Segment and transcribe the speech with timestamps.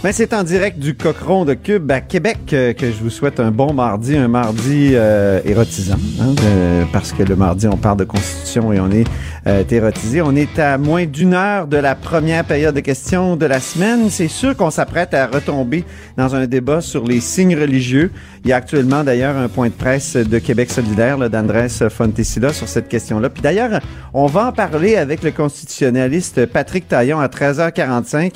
[0.00, 3.40] Ben, c'est en direct du Cochon de Cube à Québec euh, que je vous souhaite
[3.40, 7.98] un bon mardi, un mardi euh, érotisant, hein, euh, parce que le mardi, on parle
[7.98, 9.08] de constitution et on est
[9.48, 10.22] euh, érotisé.
[10.22, 14.08] On est à moins d'une heure de la première période de questions de la semaine.
[14.08, 15.84] C'est sûr qu'on s'apprête à retomber
[16.16, 18.12] dans un débat sur les signes religieux.
[18.44, 22.68] Il y a actuellement d'ailleurs un point de presse de Québec solidaire d'Andrés Fontesilla sur
[22.68, 23.30] cette question-là.
[23.30, 23.80] Puis d'ailleurs,
[24.14, 28.34] on va en parler avec le constitutionnaliste Patrick Taillon à 13h45.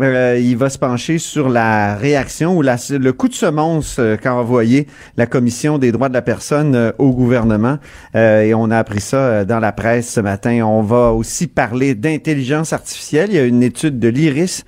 [0.00, 4.34] Euh, il va se pencher sur la réaction ou le coup de semonce euh, qu'a
[4.34, 7.78] envoyé la Commission des droits de la personne euh, au gouvernement.
[8.16, 10.62] Euh, et on a appris ça dans la presse ce matin.
[10.64, 13.28] On va aussi parler d'intelligence artificielle.
[13.30, 14.64] Il y a une étude de l'IRIS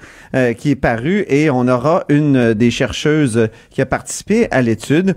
[0.59, 5.17] qui est parue et on aura une des chercheuses qui a participé à l'étude.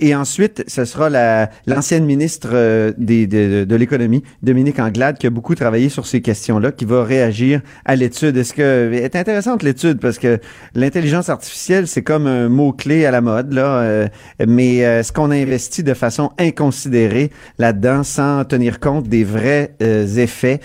[0.00, 5.54] Et ensuite, ce sera la, l'ancienne ministre de, de l'économie, Dominique Anglade, qui a beaucoup
[5.54, 8.36] travaillé sur ces questions-là, qui va réagir à l'étude.
[8.36, 10.31] Est-ce que est intéressante l'étude parce que
[10.74, 14.08] l'intelligence artificielle, c'est comme un mot-clé à la mode, là, euh,
[14.46, 19.74] mais euh, est-ce qu'on a investi de façon inconsidérée là-dedans sans tenir compte des vrais
[19.82, 20.60] euh, effets,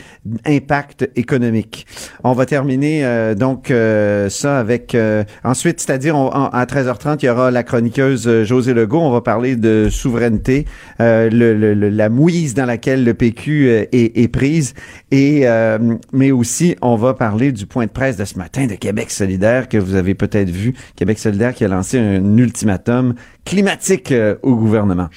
[0.45, 1.85] impact économique?
[2.23, 7.29] On va terminer euh, donc euh, ça avec euh, ensuite, c'est-à-dire à 13h30, il y
[7.29, 8.99] aura la chroniqueuse euh, José Legault.
[9.01, 10.65] On va parler de souveraineté,
[11.01, 14.73] euh, le, le- la mouise dans laquelle le PQ euh, est, est prise,
[15.11, 15.77] et euh,
[16.13, 19.56] mais aussi on va parler du point de presse de ce matin de Québec solidaire
[19.65, 20.75] que vous avez peut-être vu.
[20.95, 25.07] Québec solidaire qui a lancé un ultimatum climatique euh, au gouvernement.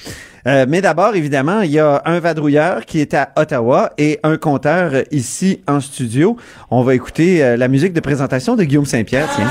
[0.47, 4.39] Euh, mais d'abord, évidemment, il y a un vadrouilleur qui est à Ottawa et un
[4.39, 6.37] compteur euh, ici en studio.
[6.71, 9.49] On va écouter la musique de présentation de Guillaume Saint-Pierre, tiens.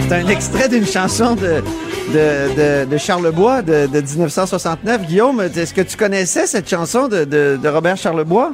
[0.00, 1.62] C'est un extrait d'une chanson de,
[2.12, 5.06] de, de, de Charlebois de, de 1969.
[5.06, 8.52] Guillaume, est-ce que tu connaissais cette chanson de, de, de Robert Charlebois?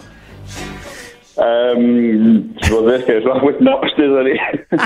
[1.38, 3.26] Euh, je vais dire que je
[3.64, 4.38] non, je suis désolé.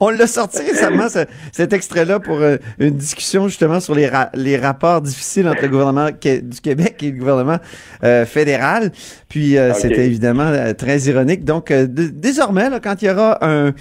[0.00, 4.30] On l'a sorti récemment, ce- cet extrait-là, pour euh, une discussion justement sur les, ra-
[4.34, 7.58] les rapports difficiles entre le gouvernement que- du Québec et le gouvernement
[8.02, 8.90] euh, fédéral.
[9.28, 11.44] Puis euh, c'était évidemment euh, très ironique.
[11.44, 13.72] Donc euh, désormais, là, quand il y aura un,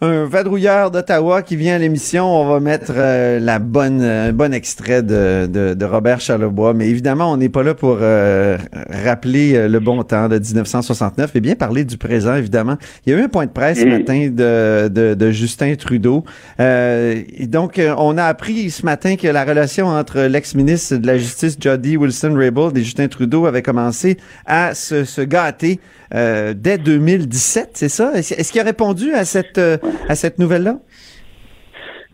[0.00, 4.52] un vadrouilleur d'Ottawa qui vient à l'émission, on va mettre euh, la bonne, un bon
[4.52, 6.74] extrait de, de, de Robert Charlebois.
[6.74, 8.58] Mais évidemment, on n'est pas là pour euh,
[9.04, 12.76] rappeler le bon temps de 1969 et bien parler du présent, évidemment.
[13.06, 16.24] Il y a eu un point de presse ce matin de, de, de Justin Trudeau.
[16.60, 21.18] Euh, et donc, on a appris ce matin que la relation entre l'ex-ministre de la
[21.18, 25.78] Justice, Jody Wilson-Raybould, et Justin Trudeau avait commencé à se, gâter
[26.14, 28.12] euh, dès 2017, c'est ça?
[28.14, 29.76] Est-ce qu'il a répondu à cette, euh,
[30.14, 30.76] cette nouvelle-là?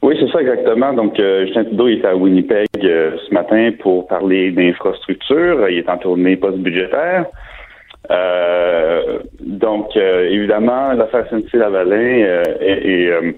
[0.03, 0.93] Oui, c'est ça exactement.
[0.93, 5.69] Donc, euh, Justin Trudeau est à Winnipeg ce matin pour parler d'infrastructure.
[5.71, 7.27] Il est en tournée post-budgétaire.
[9.41, 13.35] Donc, évidemment, l'affaire euh, est, est,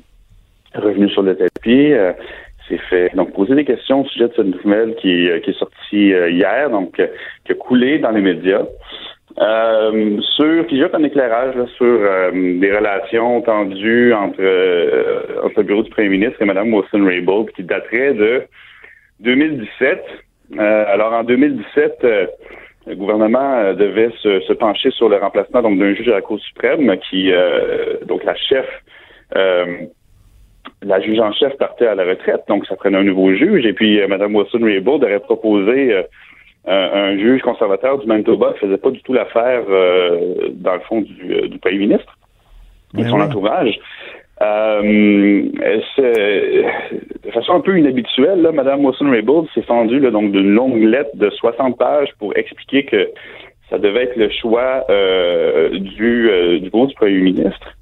[0.75, 1.93] revenue sur le tapis.
[2.69, 6.09] S'est fait donc poser des questions au sujet de cette nouvelle qui, qui est sortie
[6.09, 8.65] hier, donc qui a coulé dans les médias.
[9.39, 15.59] Euh, sur qui jette un éclairage là, sur euh, des relations tendues entre, euh, entre
[15.59, 18.45] le bureau du premier ministre et Mme Wilson-Raybould qui daterait de
[19.21, 20.03] 2017.
[20.59, 22.27] Euh, alors en 2017, euh,
[22.87, 26.41] le gouvernement devait se, se pencher sur le remplacement donc d'un juge à la Cour
[26.41, 27.31] suprême qui
[28.07, 28.65] donc la chef
[30.83, 33.67] la juge en chef partait à la retraite, donc ça prenait un nouveau juge.
[33.67, 36.05] Et puis Mme Wilson-Raybould aurait proposé
[36.67, 40.81] un, un juge conservateur du Manitoba qui faisait pas du tout l'affaire euh, dans le
[40.81, 42.17] fond du, euh, du premier ministre
[42.95, 43.23] et Ben son oui.
[43.23, 43.79] entourage.
[44.43, 44.83] Euh,
[47.25, 51.11] de façon un peu inhabituelle, là, Mme Wilson-Raybould s'est fendue là, donc d'une longue lettre
[51.15, 53.09] de 60 pages pour expliquer que
[53.71, 57.77] ça devait être le choix euh, du, euh, du groupe du premier ministre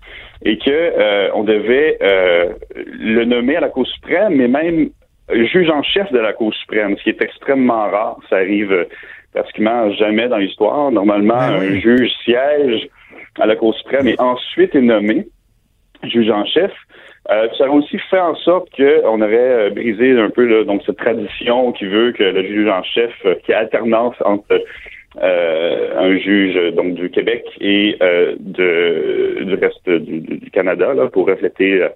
[0.45, 4.91] et que euh, on devait euh, le nommer à la Cour suprême, mais même
[5.33, 8.19] juge en chef de la Cour suprême, ce qui est extrêmement rare.
[8.31, 8.87] Ça arrive
[9.33, 10.91] pratiquement jamais dans l'histoire.
[10.93, 11.77] Normalement, Ben oui.
[11.77, 12.89] un juge siège
[13.41, 15.27] à la Cour suprême et ensuite est nommé
[16.05, 16.71] juge en chef.
[17.31, 20.83] Euh, ça aurait aussi fait en sorte qu'on aurait euh, brisé un peu là, donc
[20.85, 24.63] cette tradition qui veut que le juge en chef, euh, qui a alternance entre
[25.23, 30.93] euh, un juge euh, donc du Québec et euh, de, du reste du, du- Canada
[30.93, 31.89] là, pour refléter euh, euh,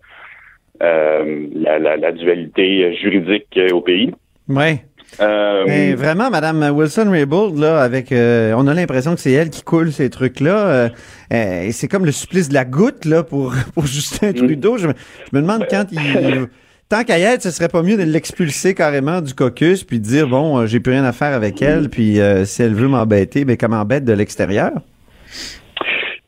[0.80, 4.12] la, la- la dualité juridique euh, au pays.
[4.48, 4.84] Ouais.
[5.20, 9.62] Euh, Mais vraiment, Madame Wilson-Raybould, là, avec, euh, on a l'impression que c'est elle qui
[9.62, 10.66] coule ces trucs-là.
[10.68, 10.88] euh,
[11.32, 14.76] euh, et c'est comme le supplice de la goutte, là, pour, pour Justin Trudeau.
[14.76, 14.92] Je, me-
[15.32, 16.46] je me demande quand il...
[16.90, 20.04] Tant qu'à y être, ce serait pas mieux de l'expulser carrément du caucus, puis de
[20.04, 22.88] dire, bon, euh, j'ai plus rien à faire avec elle, puis euh, si elle veut
[22.88, 24.72] m'embêter, ben, qu'elle m'embête de l'extérieur?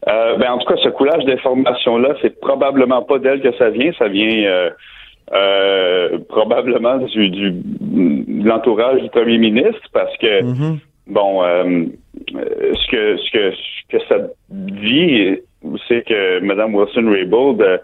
[0.09, 3.93] Euh, ben, en tout cas, ce coulage d'informations-là, c'est probablement pas d'elle que ça vient.
[3.99, 4.71] Ça vient euh,
[5.33, 10.79] euh, probablement du, du de l'entourage du premier ministre, parce que Mhm.
[11.07, 11.85] bon, euh,
[12.35, 14.17] euh, ce que ce que ce que ça
[14.49, 15.39] dit,
[15.87, 17.81] c'est que Mme Wilson Raybould,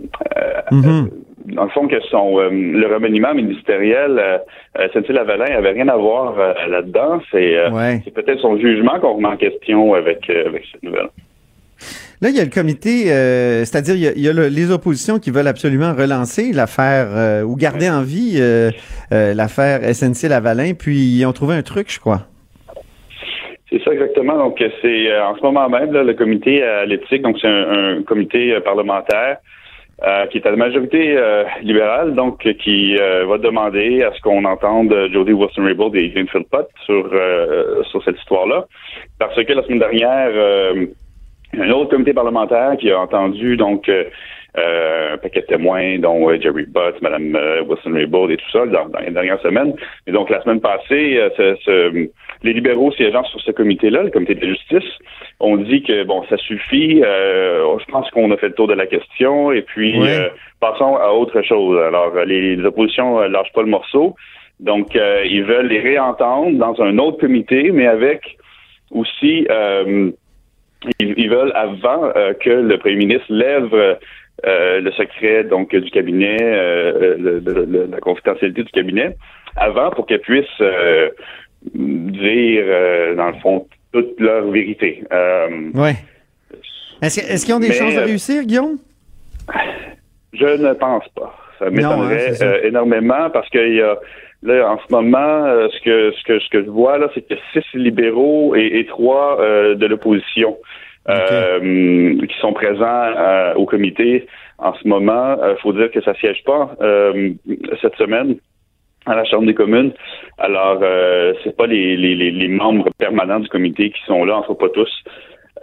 [0.00, 1.10] euh, euh, Mhm.
[1.54, 4.38] dans le fond, que son euh, le remaniement ministériel, euh,
[4.78, 7.20] euh, SNC-Lavalin avait rien à voir euh, là-dedans.
[7.30, 8.02] C'est euh, Ouais.
[8.14, 11.08] peut-être son jugement qu'on remet en question avec euh, avec cette nouvelle.
[12.22, 14.48] Là, il y a le comité, euh, c'est-à-dire il y a, il y a le-
[14.48, 18.70] les oppositions qui veulent absolument relancer l'affaire euh, ou garder en vie euh,
[19.12, 22.22] euh, l'affaire SNC-Lavalin, puis ils ont trouvé un truc, je crois.
[23.70, 24.38] C'est ça exactement.
[24.38, 27.98] Donc c'est euh, en ce moment même là, le comité à l'éthique, donc c'est un,
[27.98, 29.36] un comité euh, parlementaire
[30.02, 34.20] euh, qui est à la majorité euh, libérale, donc qui euh, va demander à ce
[34.20, 38.66] qu'on entende euh, Jody Wilson-Raybould et Greenfield Pott sur euh, sur cette histoire-là,
[39.18, 40.86] parce que la semaine dernière, euh,
[41.58, 43.90] un autre comité parlementaire qui a entendu donc
[44.58, 48.66] euh, un paquet de témoins, dont euh, Jerry Butt, Mme euh, Wilson-Raybould et tout ça,
[48.66, 49.74] dans, dans les dernières semaines.
[50.06, 52.08] Et donc, la semaine passée, euh, ce- ce-
[52.42, 54.90] les libéraux siégeant sur ce comité-là, le comité de la justice,
[55.40, 57.02] ont dit que, bon, ça suffit.
[57.04, 60.28] euh, je pense qu'on a fait le tour de la question et puis euh,
[60.60, 61.78] passons à autre chose.
[61.86, 64.14] Alors, les, les oppositions euh, lâchent pas le morceau.
[64.60, 68.36] Donc, euh, ils veulent les réentendre dans un autre comité, mais avec
[68.90, 69.46] aussi...
[69.50, 70.10] euh,
[71.00, 73.74] ils, ils veulent avant euh, que le premier ministre lève
[74.44, 79.16] euh, le secret donc du cabinet, euh, le- le- le- la confidentialité du cabinet,
[79.56, 81.08] avant pour qu'elle puisse euh,
[81.74, 82.64] dire
[83.16, 85.02] dans le fond toute leur vérité.
[85.74, 85.94] Ouais.
[87.02, 88.78] Est-ce, que- qu'ils ont des Mais, chances de réussir, Guillaume?
[90.32, 91.34] Je ne pense pas.
[91.58, 93.96] Ça m'étonnerait hein, euh, énormément parce qu'il y a
[94.42, 97.32] là en ce moment euh, ce que ce que ce que je vois là, c'est
[97.32, 100.58] a six libéraux et, et trois euh, de l'opposition
[101.08, 102.84] euh, qui sont présents
[103.16, 104.26] euh, au comité
[104.58, 105.36] en ce moment.
[105.48, 107.30] Il faut dire que ça siège pas euh,
[107.80, 108.36] cette semaine
[109.06, 109.92] à la Chambre des communes.
[110.38, 114.42] Alors, euh, c'est pas les, les, les, membres permanents du comité qui sont là, en
[114.42, 115.04] cas pas tous.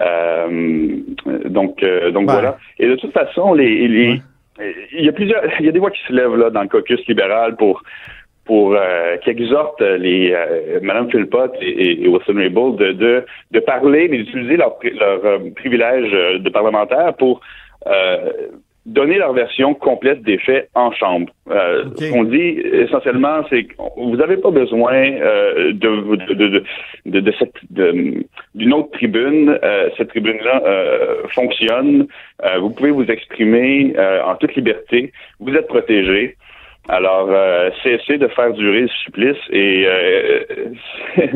[0.01, 0.98] Euh,
[1.46, 2.34] donc, euh, donc Ouais.
[2.34, 2.57] voilà.
[2.80, 4.22] Et de toute façon, les, les
[4.92, 6.68] il y a plusieurs, il y a des voix qui se lèvent là dans le
[6.68, 7.81] caucus libéral pour
[8.45, 13.60] pour euh, qui exhortent les euh, Madame Philpott et, et, Wilson Raybould de, de de
[13.60, 17.41] parler, mais d'utiliser leur leur euh, privilège euh, de parlementaire pour
[17.88, 18.32] euh,
[18.86, 21.32] donner leur version complète des faits en chambre.
[21.50, 21.86] Euh.
[21.98, 26.63] Ce qu'on dit essentiellement, c'est que vous n'avez pas besoin euh, de, de, de,
[27.06, 29.58] de, de cette d'une autre tribune.
[29.63, 32.08] Euh, cette tribune-là euh, fonctionne.
[32.44, 35.13] Euh, vous pouvez vous exprimer euh, en toute liberté.
[35.39, 36.36] Vous êtes protégé.
[36.90, 40.40] Alors, euh, cessez de faire durer le supplice et, euh,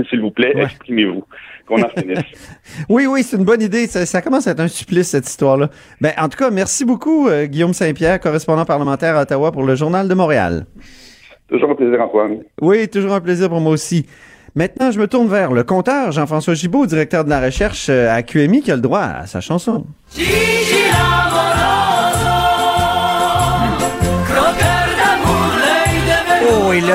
[0.09, 0.63] s'il vous plaît, Ouais.
[0.63, 1.23] exprimez-vous.
[1.67, 2.19] Qu'on en finisse.
[2.89, 3.87] Oui, oui, c'est une bonne idée.
[3.87, 5.69] Ça, ça commence à être un supplice, cette histoire-là.
[6.01, 9.75] Ben, en tout cas, merci beaucoup, euh, Guillaume Saint-Pierre, correspondant parlementaire à Ottawa pour le
[9.75, 10.65] Journal de Montréal.
[11.49, 12.39] Toujours un plaisir, Antoine.
[12.61, 14.05] Oui, toujours un plaisir pour moi aussi.
[14.55, 18.61] Maintenant, je me tourne vers le compteur Jean-François Gibault, directeur de la recherche à QMI,
[18.61, 19.85] qui a le droit à sa chanson.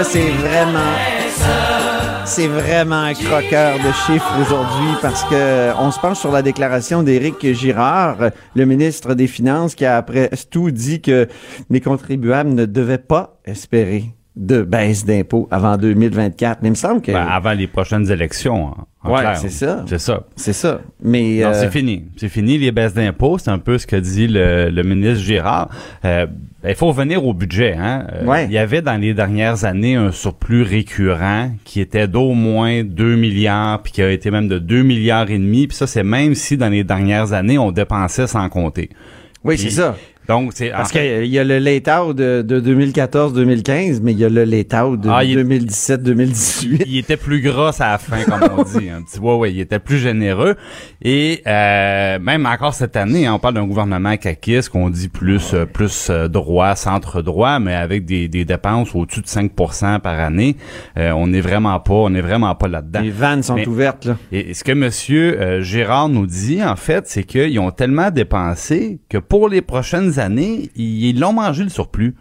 [0.02, 0.94] C'est vraiment,
[2.24, 7.02] c'est vraiment un croqueur de chiffres aujourd'hui parce que on se penche sur la déclaration
[7.02, 11.28] d'Éric Girard, le ministre des Finances, qui a après tout dit que
[11.68, 16.60] les contribuables ne devaient pas espérer de baisse d'impôts avant 2024.
[16.62, 17.12] Mais il me semble que...
[17.12, 18.74] Ben, avant les prochaines élections.
[19.04, 19.36] Ouais, clair.
[19.36, 19.84] c'est ça.
[19.86, 20.22] C'est ça.
[20.36, 20.80] C'est ça.
[21.02, 21.40] Mais...
[21.42, 22.04] Non, euh, c'est fini.
[22.16, 23.36] C'est fini les baisses d'impôts.
[23.38, 25.68] C'est un peu ce que dit le, le ministre Girard.
[26.06, 26.26] Euh,
[26.66, 27.74] il faut revenir au budget.
[27.78, 28.06] Hein.
[28.12, 28.46] Euh, Ouais.
[28.46, 33.16] Il y avait dans les dernières années un surplus récurrent qui était d'au moins 2
[33.16, 35.66] milliards, puis qui a été même de 2 milliards et demi.
[35.66, 38.88] Puis ça, c'est même si dans les dernières années, on dépensait sans compter.
[39.44, 39.96] Oui, c'est ça.
[40.28, 44.28] Donc, c'est Parce qu'il y a le late-out de, de 2014-2015, mais il y a
[44.28, 46.82] le late-out de Ah, il- 2017-2018.
[46.86, 48.88] il était plus gras à la fin, comme on dit.
[48.88, 50.56] Un petit, ouais, ouais, il était plus généreux.
[51.02, 55.54] Et euh, même encore cette année, hein, on parle d'un gouvernement caquiste qu'on dit plus
[55.54, 60.18] euh, plus euh, droit, centre droit, mais avec des, des dépenses au-dessus de 5% par
[60.20, 60.56] année.
[60.98, 63.00] Euh, on n'est vraiment pas, on n'est vraiment pas là-dedans.
[63.00, 64.16] Les vannes sont Mais- ouvertes, là.
[64.30, 68.10] Et et ce que Monsieur euh, Gérard nous dit, en fait, c'est qu'ils ont tellement
[68.10, 72.14] dépensé que pour les prochaines années, ils l'ont mangé le surplus.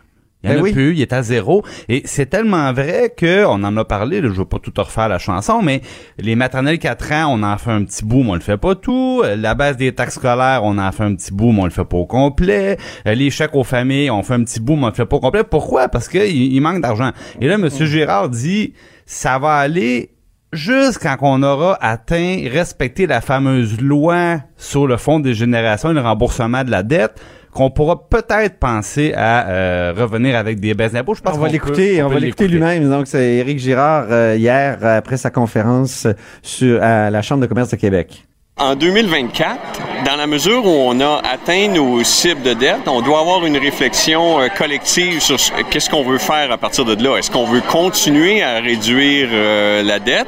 [0.44, 0.72] Il y en Ben a oui.
[0.74, 1.64] plus, il est à zéro.
[1.88, 5.08] Et c'est tellement vrai que on en a parlé, là, je veux pas tout refaire
[5.08, 5.82] la chanson, mais
[6.18, 8.74] les maternelles 4 ans, on en fait un petit bout, mais on le fait pas
[8.74, 9.22] tout.
[9.24, 11.70] Euh, La base des taxes scolaires, on en fait un petit bout, mais on le
[11.70, 12.78] fait pas au complet.
[13.08, 15.18] Euh, Les chèques aux familles, on fait un petit bout, mais on le fait pas
[15.18, 15.44] au complet.
[15.44, 15.90] Pourquoi?
[15.90, 17.12] Parce qu'il il manque d'argent.
[17.40, 18.74] Et là, Monsieur Gérard dit,
[19.06, 20.10] ça va aller
[20.54, 26.02] jusqu'à qu'on aura atteint, respecté la fameuse loi sur le fonds des générations et le
[26.02, 27.22] remboursement de la dette,
[27.54, 31.16] qu'on pourra peut-être penser à euh, revenir avec des baisses d'impôts.
[31.16, 32.90] Je pense On va l'écouter, on va l'écouter lui-même.
[32.90, 36.08] Donc, c'est Éric Girard, euh, hier, après sa conférence
[36.42, 38.26] sur, à la Chambre de commerce de Québec.
[38.58, 39.58] En 2024,
[40.06, 43.58] dans la mesure où on a atteint nos cibles de dette, on doit avoir une
[43.58, 47.18] réflexion euh, collective sur ce- qu'est-ce qu'on veut faire à partir de là.
[47.18, 50.28] Est-ce qu'on veut continuer à réduire euh, la dette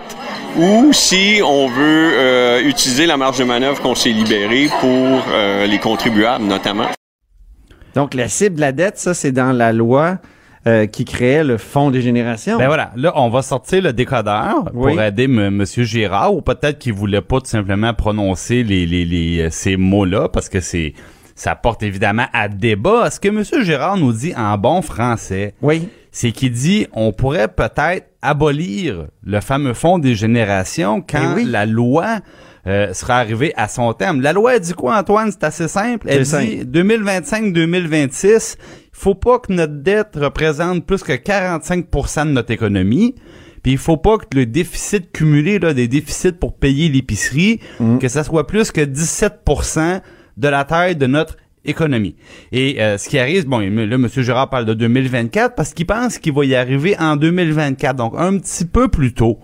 [0.57, 4.89] ou si on veut euh, utiliser la marge de manœuvre qu'on s'est libérée pour
[5.31, 6.87] euh, les contribuables notamment?
[7.95, 10.17] Donc, la cible de la dette, ça, c'est dans la loi
[10.65, 12.57] euh, qui créait le Fonds des générations.
[12.57, 14.93] Ben voilà, là, on va sortir le décodeur Oui.
[14.93, 15.50] pour aider M.
[15.50, 19.75] Monsieur Girard, ou peut-être qu'il voulait pas tout simplement prononcer les, les, les, euh, ces
[19.77, 20.93] mots-là, parce que c'est
[21.35, 23.09] ça porte évidemment à débat.
[23.09, 25.89] Ce que Monsieur Girard nous dit en bon français, Oui.
[26.12, 31.45] c'est qu'il dit on pourrait peut-être abolir le fameux fonds des générations quand Eh oui.
[31.45, 32.19] la loi
[32.65, 34.22] euh, sera arrivée à son terme.
[34.22, 35.32] La loi dit quoi, Antoine?
[35.32, 36.08] C'est assez simple.
[36.10, 42.51] Elle dit 2025-2026, il faut pas que notre dette représente plus que 45% de notre
[42.51, 43.15] économie.
[43.63, 47.62] Puis il faut pas que le déficit cumulé là, des déficits pour payer l'épicerie,
[48.00, 50.01] que ça soit plus que 17%
[50.36, 52.15] de la taille de notre économie.
[52.51, 54.08] Et euh, ce qui arrive, bon, là, M.
[54.10, 58.38] Gérard parle de 2024 parce qu'il pense qu'il va y arriver en 2024, donc un
[58.38, 59.39] petit peu plus tôt.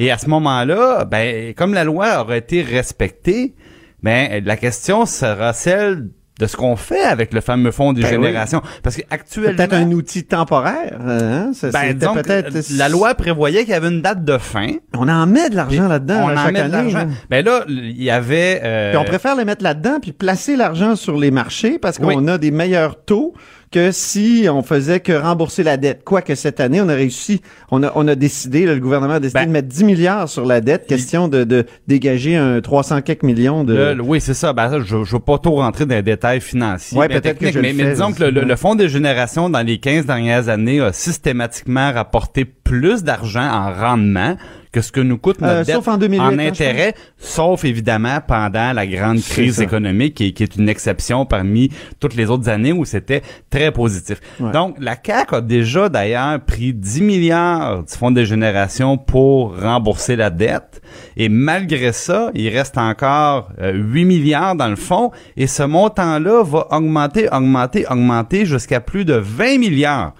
[0.00, 3.54] Et à ce moment-là, ben, comme la loi aurait été respectée,
[4.02, 8.16] ben, la question sera celle de ce qu'on fait avec le fameux fonds des Ben
[8.16, 8.26] oui.
[8.26, 8.62] générations.
[8.84, 9.56] Parce C'est qu'actuellement...
[9.56, 10.96] peut-être un outil temporaire.
[11.04, 11.50] Hein?
[11.52, 12.54] Ça, Ben, peut-être.
[12.76, 14.68] la loi prévoyait qu'il y avait une date de fin.
[14.96, 17.08] On en met de l'argent là-dedans on là, en chaque met de l'argent.
[17.28, 18.60] Ben là, il y avait...
[18.62, 22.14] euh, Puis on préfère les mettre là-dedans puis placer l'argent sur les marchés parce qu'on
[22.22, 22.30] Oui.
[22.30, 23.34] a des meilleurs taux
[23.70, 26.02] que si on faisait que rembourser la dette.
[26.04, 29.20] Quoique cette année, on a réussi, on a, on a décidé, là, le gouvernement a
[29.20, 33.02] décidé Ben, de mettre 10 milliards sur la dette, question de, de dégager un 300
[33.02, 33.74] quelques millions de...
[33.74, 34.52] Le- oui, c'est ça.
[34.52, 36.98] Ben, ça, je ne veux pas trop rentrer dans les détails financiers.
[36.98, 39.78] Ouais, mais peut-être mais, mais fais, disons que le, le Fonds des générations, dans les
[39.78, 44.36] 15 dernières années, a systématiquement rapporté plus d'argent en rendement
[44.70, 47.64] que ce que nous coûte notre Euh, dette sauf en 2008, en hein, intérêt, sauf
[47.64, 51.70] évidemment pendant la grande crise économique qui, est- qui est une exception parmi
[52.00, 54.20] toutes les autres années où c'était très positif.
[54.38, 54.52] Ouais.
[54.52, 60.16] Donc, la CAQ a déjà d'ailleurs pris 10 milliards du Fonds des générations pour rembourser
[60.16, 60.82] la dette.
[61.16, 65.12] Et malgré ça, il reste encore euh, 8 milliards dans le fond.
[65.38, 70.12] Et ce montant-là va augmenter, augmenter, augmenter jusqu'à plus de 20 milliards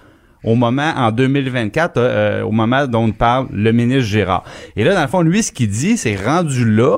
[0.43, 4.43] au moment, en 2024, euh, euh, au moment dont parle le ministre Gérard.
[4.75, 6.97] Et là, dans le fond, lui, ce qu'il dit, c'est rendu là,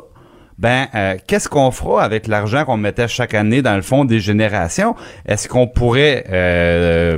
[0.62, 4.20] ben, euh, qu'est-ce qu'on fera avec l'argent qu'on mettait chaque année dans le fond des
[4.20, 4.96] générations?
[5.26, 7.18] Est-ce qu'on pourrait euh,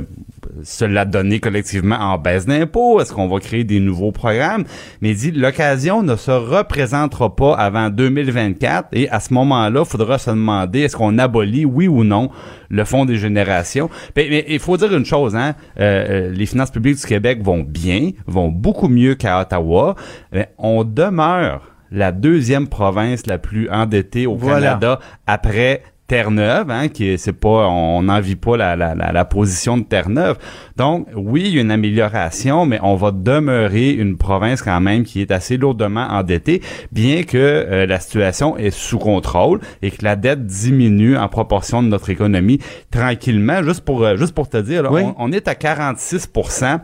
[0.62, 3.00] se la donner collectivement en baisse d'impôts?
[3.00, 4.64] Est-ce qu'on va créer des nouveaux programmes?
[5.00, 9.86] Mais il dit, l'occasion ne se représentera pas avant 2024 et à ce moment-là, il
[9.86, 12.30] faudra se demander est-ce qu'on abolit, oui ou non,
[12.70, 13.90] le fonds des générations?
[14.16, 17.42] Mais, mais il faut dire une chose, hein, euh, euh, les finances publiques du Québec
[17.42, 19.94] vont bien, vont beaucoup mieux qu'à Ottawa,
[20.32, 24.70] mais on demeure la deuxième province la plus endettée au Voilà.
[24.70, 29.24] Canada après Terre-Neuve, hein, qui est, c'est pas, on n'envie pas la, la, la, la
[29.24, 30.36] position de Terre-Neuve.
[30.76, 35.04] Donc, oui, il y a une amélioration, mais on va demeurer une province quand même
[35.04, 36.60] qui est assez lourdement endettée,
[36.92, 41.82] bien que euh, la situation est sous contrôle et que la dette diminue en proportion
[41.82, 42.58] de notre économie
[42.90, 43.62] tranquillement.
[43.62, 45.02] Juste pour, euh, juste pour te dire, là, Oui.
[45.02, 46.80] on, on est à 46%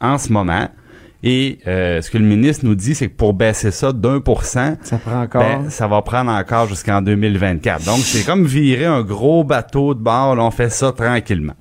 [0.00, 0.68] en ce moment.
[1.26, 4.44] Et euh, ce que le ministre nous dit, c'est que pour baisser ça d'un pour
[4.44, 5.40] cent, Ça prend encore.
[5.42, 7.82] ben, ça va prendre encore jusqu'en 2024.
[7.86, 10.36] Donc, c'est comme virer un gros bateau de bord.
[10.36, 11.54] Là, on fait ça tranquillement.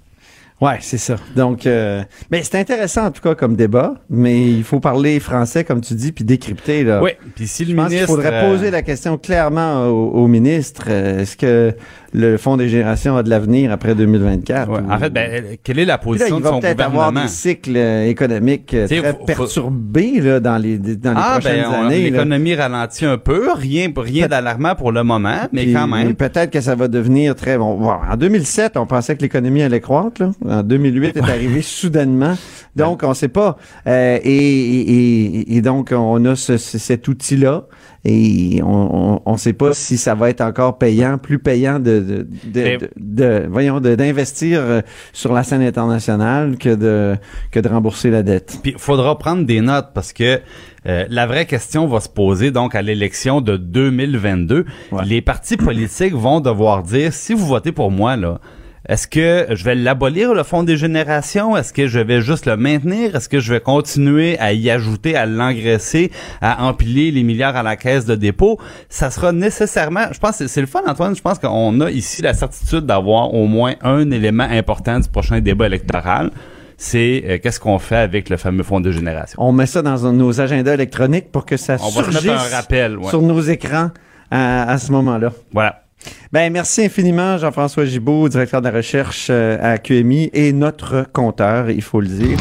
[0.63, 1.15] Ouais, c'est ça.
[1.36, 5.63] Donc, euh, mais c'est intéressant en tout cas comme débat, mais il faut parler français
[5.63, 7.01] comme tu dis puis décrypter là.
[7.03, 7.12] Oui.
[7.36, 8.05] Puis si le Je pense ministre...
[8.08, 10.86] qu'il faudrait euh, poser la question clairement au, au ministre.
[10.89, 11.74] euh, Est-ce que
[12.13, 14.70] le Fonds des générations a de l'avenir après 2024?
[14.72, 16.79] ouais, ou- en fait, ben, quelle est la là, position il de va son peut-être
[16.82, 17.25] avoir gouvernement?
[17.25, 21.67] des cycles économiques T'sais, très faut- perturbés là, dans les, dans les Ah, prochaines ben,
[21.72, 22.03] on- années.
[22.10, 22.10] là.
[22.20, 23.50] l'économie ralentit un peu.
[23.53, 26.13] Rien, rien d'alarmant pour le moment, mais Puis, quand même.
[26.15, 27.77] Peut-être que ça va devenir très bon.
[27.77, 30.22] Bon, En 2007, on pensait que l'économie allait croître.
[30.22, 30.32] Là.
[30.60, 32.36] En 2008, est arrivé soudainement.
[32.75, 33.57] Donc, on sait pas.
[33.88, 37.65] Euh, et, et- et- et donc, on a ce- ce- cet outil-là.
[38.05, 42.27] Et on ne sait pas si ça va être encore payant, plus payant de, de,
[42.43, 44.81] de, Mais- de- de- voyons, d'investir euh,
[45.13, 47.15] sur la scène internationale que de,
[47.51, 48.60] que de rembourser la dette.
[48.62, 50.41] Puis il faudra prendre des notes parce que
[50.86, 54.65] euh, la vraie question va se poser donc à l'élection de 2022.
[54.91, 55.05] Ouais.
[55.05, 58.41] Les partis politiques vont devoir dire si vous votez pour moi là,
[58.90, 61.56] est-ce que je vais l'abolir le fonds des générations?
[61.56, 63.16] Est-ce que je vais juste le maintenir?
[63.16, 66.12] Est-ce que je vais continuer à y ajouter, à l'engraisser,
[66.42, 68.60] à empiler les milliards à la caisse de dépôt?
[68.90, 71.16] Ça sera nécessairement, je pense, c'est- le fun Antoine.
[71.16, 75.40] Je pense qu'on a ici la certitude d'avoir au moins un élément important du prochain
[75.40, 76.32] débat électoral
[76.75, 79.38] c'est euh, qu'est-ce qu'on fait avec le fameux fonds de génération?
[79.42, 82.54] On met ça dans nos agendas électroniques pour que ça On va se surgisse mettre
[82.54, 82.98] un rappel.
[82.98, 83.10] ouais.
[83.10, 83.92] sur nos écrans
[84.32, 85.32] à, à ce moment-là.
[85.54, 85.83] Voilà.
[86.31, 91.69] Ben, merci infiniment, Jean-François Gibault, directeur de la recherche euh, à QMI et notre compteur,
[91.69, 92.38] il faut le dire.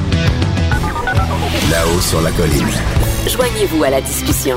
[1.71, 2.69] Là-haut sur la colline.
[3.29, 4.57] Joignez-vous à la discussion.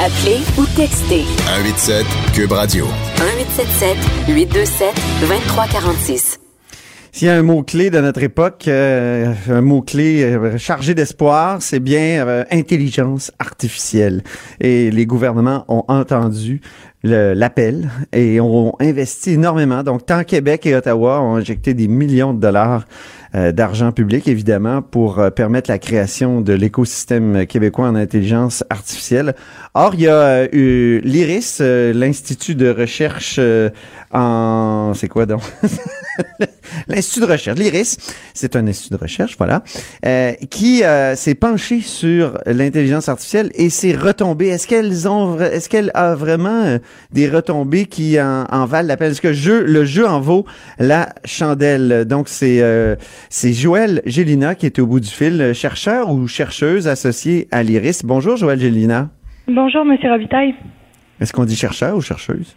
[0.00, 2.86] Appelez ou textez 187 Cube Radio.
[3.20, 3.96] 1877
[4.28, 6.41] 827 2346.
[7.22, 11.78] S'il y a un mot-clé de notre époque, euh, un mot-clé euh, chargé d'espoir, c'est
[11.78, 14.24] bien euh, intelligence artificielle.
[14.58, 16.60] Et les gouvernements ont entendu
[17.04, 19.82] l'appel et ont investi énormément.
[19.82, 22.84] Donc, tant Québec et Ottawa ont injecté des millions de dollars
[23.34, 29.34] euh, d'argent public, évidemment, pour euh, permettre la création de l'écosystème québécois en intelligence artificielle.
[29.74, 33.40] Or, il y a eu l'IRIS, l'Institut de recherche
[34.12, 34.92] en...
[34.94, 35.42] C'est quoi donc?
[36.88, 37.96] L'Institut de recherche, l'IRIS,
[38.34, 39.62] c'est un institut de recherche, voilà,
[40.04, 44.48] euh, qui euh, s'est penché sur l'intelligence artificielle et ses retombées.
[44.48, 46.78] Est-ce qu'elles ont, est-ce qu'elle a vraiment euh,
[47.12, 49.12] des retombées qui en, en valent la peine?
[49.12, 50.44] Est-ce que le jeu, le jeu en vaut
[50.78, 52.04] la chandelle?
[52.04, 52.96] Donc, c'est euh,
[53.30, 58.02] c'est Joël Gélina qui est au bout du fil, chercheur ou chercheuse associée à l'IRIS.
[58.04, 59.08] Bonjour, Joël Gélina.
[59.48, 60.54] Bonjour, Monsieur Robitaille.
[61.20, 62.54] Est-ce qu'on dit chercheur ou chercheuse?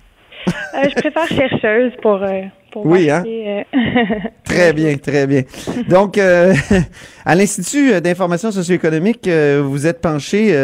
[0.47, 3.17] Euh, je préfère chercheuse pour, euh, pour Oui, hein?
[3.17, 5.41] marquer, euh, Très bien, très bien.
[5.89, 6.17] Donc,
[7.25, 9.27] à l'Institut d'information socio-économique,
[9.63, 10.55] vous êtes penché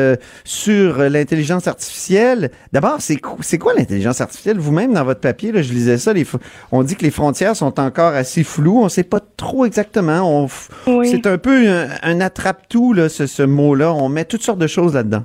[0.43, 2.51] sur l'intelligence artificielle.
[2.73, 4.57] D'abord, c'est qu- c'est quoi l'intelligence artificielle?
[4.59, 6.25] Vous-même, dans votre papier, là, je lisais ça, les,
[6.71, 8.81] on dit que les frontières sont encore assez floues.
[8.83, 10.47] On sait pas trop exactement.
[10.87, 11.07] Oui.
[11.09, 13.93] C'est un peu un, un attrape-tout, ce, ce mot-là.
[13.93, 15.23] On met toutes sortes de choses là-dedans.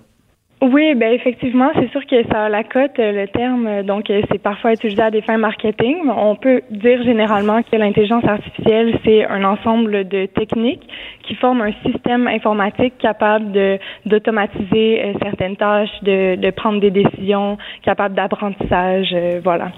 [0.62, 4.08] Oui, ben effectivement, c'est sûr que ça a la cote, euh, le terme, euh, donc
[4.08, 5.96] euh, c'est parfois utilisé à des fins marketing.
[6.08, 10.88] On peut dire généralement que l'intelligence artificielle, c'est un ensemble de techniques
[11.24, 17.58] qui forment un système informatique capable de d'automatiser certaines tâches, de, de prendre des décisions,
[17.82, 19.72] capable d'apprentissage, euh, voilà.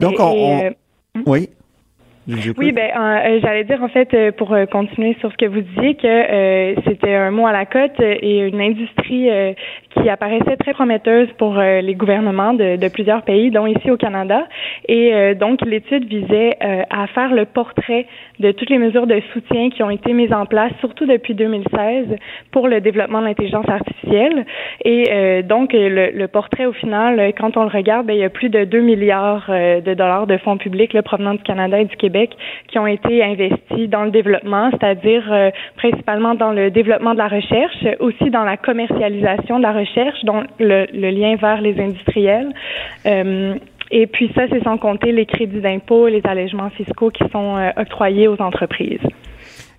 [0.00, 0.58] Donc, Et- on...
[0.60, 0.70] et,
[1.14, 1.50] on- Oui.
[2.28, 5.60] Oui, ben euh, j'allais dire en fait euh, pour euh, continuer sur ce que vous
[5.60, 9.52] disiez que euh, c'était un mot à la cote et une industrie euh,
[9.90, 14.46] qui apparaissait très prometteuse pour les gouvernements de, de plusieurs pays, dont ici au Canada.
[14.88, 18.06] Et euh, donc l'étude visait euh, à faire le portrait
[18.38, 22.06] de toutes les mesures de soutien qui ont été mises en place, surtout depuis 2016,
[22.52, 24.46] pour le développement de l'intelligence artificielle.
[24.84, 28.24] Et euh, donc le, le portrait au final, quand on le regarde, ben, il y
[28.24, 31.84] a plus de 2 milliards de dollars de fonds publics là, provenant du Canada et
[31.84, 32.11] du Québec
[32.68, 37.28] qui ont été investis dans le développement, c'est-à-dire euh, principalement dans le développement de la
[37.28, 42.52] recherche, aussi dans la commercialisation de la recherche, dont le, lien vers les industriels.
[43.06, 43.54] Euh,
[43.90, 47.70] et puis ça, c'est sans compter les crédits d'impôt, les allègements fiscaux qui sont euh,
[47.76, 49.00] octroyés aux entreprises.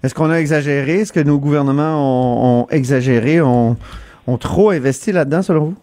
[0.03, 0.99] Est-ce qu'on a exagéré?
[1.01, 3.75] Est-ce que nos gouvernements ont, ont exagéré, ont,
[4.27, 5.75] ont trop investi là-dedans, selon vous?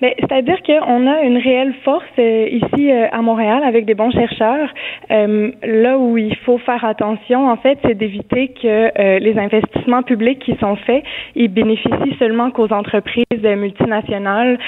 [0.00, 4.10] Mais c'est-à-dire qu'on a une réelle force euh, ici euh, à Montréal avec des bons
[4.10, 4.68] chercheurs.
[5.10, 10.38] Euh, là où il faut faire attention, en fait, c'est d'éviter que les investissements publics
[10.40, 11.02] qui sont faits,
[11.34, 14.58] ils bénéficient seulement qu'aux entreprises multinationales,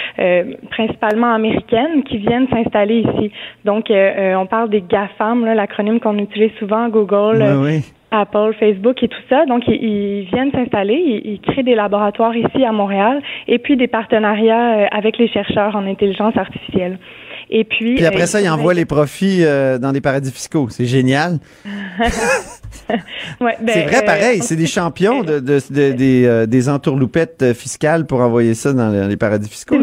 [0.71, 3.33] principalement américaines, qui viennent s'installer ici.
[3.65, 7.83] Donc, on parle des GAFAM, l'acronyme qu'on utilise souvent, Google.
[8.13, 9.47] Apple, Facebook et tout ça.
[9.47, 14.77] Donc, ils, viennent s'installer, ils, créent des laboratoires ici à Montréal et puis des partenariats
[14.77, 16.99] euh, avec les chercheurs en intelligence artificielle.
[17.51, 20.69] Et puis, puis après euh, ça, ils envoient les profits euh, dans des paradis fiscaux.
[20.71, 21.39] C'est génial.
[23.41, 24.41] ouais, ben, c'est vrai, pareil.
[24.41, 25.39] c'est des champions de,
[25.71, 29.77] des, des entourloupettes fiscales pour envoyer ça dans les paradis fiscaux.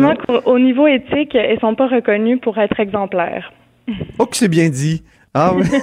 [0.45, 3.51] Au niveau éthique, elles sont pas reconnues pour être exemplaires.
[4.17, 5.03] Oh, que c'est bien dit.
[5.33, 5.65] Ah oui.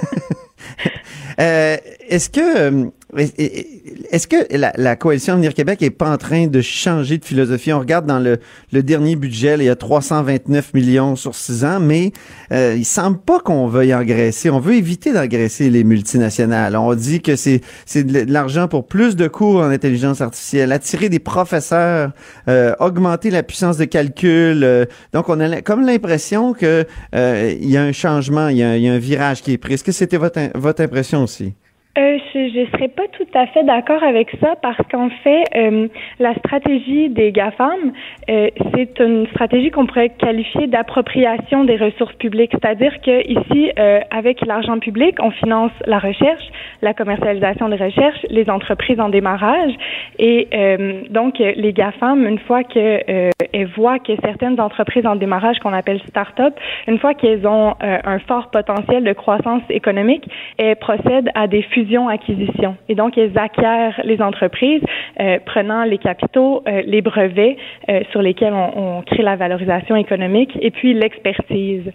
[1.39, 7.17] Euh, est-ce que est-ce que la, coalition Avenir Québec est pas en train de changer
[7.17, 7.71] de philosophie?
[7.71, 8.39] On regarde dans le,
[8.83, 12.11] dernier budget, il y a 329 millions sur six ans, mais
[12.51, 14.49] euh, il semble pas qu'on veuille engraisser.
[14.49, 16.75] On veut éviter d'engraisser les multinationales.
[16.75, 17.61] On dit que c'est
[17.95, 22.11] de l'argent pour plus de cours en intelligence artificielle, attirer des professeurs,
[22.49, 24.63] euh, augmenter la puissance de calcul.
[24.63, 28.63] Euh, donc, on a comme l'impression que euh, il y a un changement, il y
[28.63, 29.75] a, il y a un virage qui est pris.
[29.75, 31.53] Est-ce que c'était votre, votre impression aussi?
[31.97, 35.87] Euh, je ne serais pas tout à fait d'accord avec ça parce qu'en fait, euh,
[36.19, 37.91] la stratégie des GAFAM,
[38.29, 42.51] euh, c'est une stratégie qu'on pourrait qualifier d'appropriation des ressources publiques.
[42.51, 46.43] C'est-à-dire que ici, euh, avec l'argent public, on finance la recherche,
[46.83, 49.71] la commercialisation des recherches, les entreprises en démarrage.
[50.19, 53.31] Et euh, donc, les GAFAM, une fois qu'elles
[53.75, 56.53] voient que certaines entreprises en démarrage qu'on appelle start-up,
[56.87, 60.25] une fois qu'elles ont un fort potentiel de croissance économique,
[60.57, 64.81] elles procèdent à des fusions acquisition Et donc, elles acquièrent les entreprises,
[65.19, 67.57] euh, prenant les capitaux, euh, les brevets
[67.89, 71.91] euh, sur lesquels on, on, crée la valorisation économique et puis l'expertise.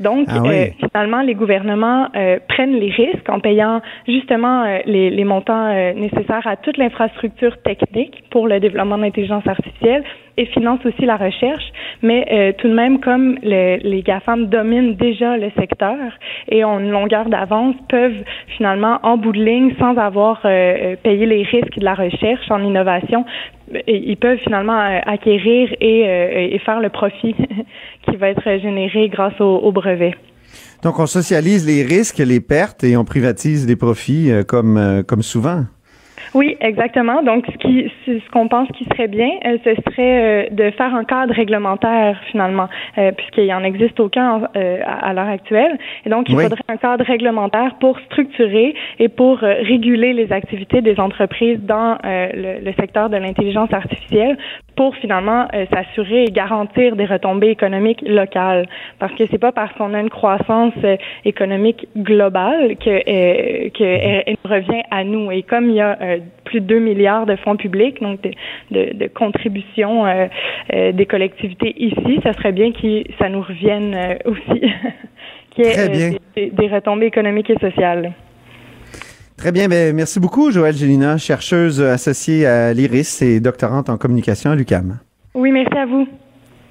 [0.00, 0.42] Donc, ah
[0.80, 2.08] finalement, les gouvernements
[2.48, 8.48] prennent les risques en payant justement les, les, montants nécessaires à toute l'infrastructure technique pour
[8.48, 10.02] le développement de l'intelligence artificielle
[10.36, 11.64] et financent aussi la recherche.
[12.02, 15.96] Mais tout de même, comme les GAFAM dominent déjà le secteur
[16.48, 18.24] et ont une longueur d'avance, peuvent
[18.56, 22.50] finalement, en bout de ligne, sans avoir euh, euh, payé les risques de la recherche
[22.50, 23.24] en innovation,
[23.86, 27.34] ils peuvent finalement euh, acquérir et, faire le profit
[28.08, 30.14] qui va être généré grâce au, brevet.
[30.82, 35.64] Donc, on socialise les risques, les pertes et on privatise les profits comme, comme souvent.
[36.34, 37.22] Oui, exactement.
[37.22, 40.92] Donc, ce qui, ce qu'on pense qui serait bien, euh, ce serait euh, de faire
[40.92, 42.68] un cadre réglementaire finalement,
[42.98, 45.78] euh, puisqu'il n'y en existe aucun à, l'heure actuelle.
[46.04, 50.98] Et donc, il faudrait un cadre réglementaire pour structurer et pour réguler les activités des
[50.98, 54.36] entreprises dans le, secteur de l'intelligence artificielle
[54.76, 58.66] pour finalement s'assurer et garantir des retombées économiques locales.
[58.98, 60.74] Parce que c'est pas parce qu'on a une croissance
[61.24, 65.30] économique globale que qu'elle revient à nous.
[65.30, 65.96] Et comme il y a
[66.44, 68.20] plus de 2 milliards de fonds publics, donc
[68.70, 70.26] de, contributions euh,
[70.72, 72.20] euh, des collectivités ici.
[72.22, 74.60] Ça serait bien que ça nous revienne euh, aussi,
[75.50, 78.12] qu'il y ait des, des, retombées économiques et sociales.
[79.36, 79.68] Très bien.
[79.68, 84.98] Ben, merci beaucoup, Joëlle Gélina, chercheuse associée à l'IRIS et doctorante en communication à l'UCAM.
[85.34, 86.06] Oui, merci à vous.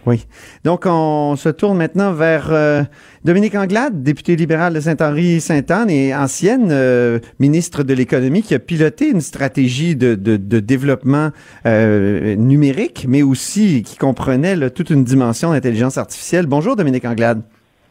[0.06, 0.26] Oui.
[0.66, 2.84] Donc, on se tourne maintenant vers euh,
[3.24, 9.10] Dominique Anglade, député libéral de Saint-Henri-Sainte-Anne et ancienne euh, ministre de l'Économie qui a piloté
[9.10, 11.30] une stratégie de, développement
[11.66, 16.48] euh, numérique, mais aussi qui comprenait toute une dimension d'intelligence artificielle.
[16.48, 17.42] Bonjour, Dominique Anglade.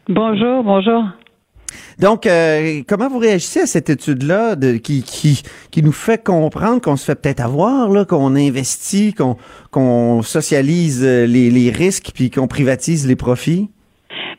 [0.07, 1.03] Bonjour, bonjour.
[1.99, 6.97] Donc, euh, comment vous réagissez à cette étude-là qui, qui, qui nous fait comprendre qu'on
[6.97, 9.37] se fait peut-être avoir, là, qu'on investit, qu'on
[9.71, 13.69] qu'on socialise euh, les, les risques puis qu'on privatise les profits?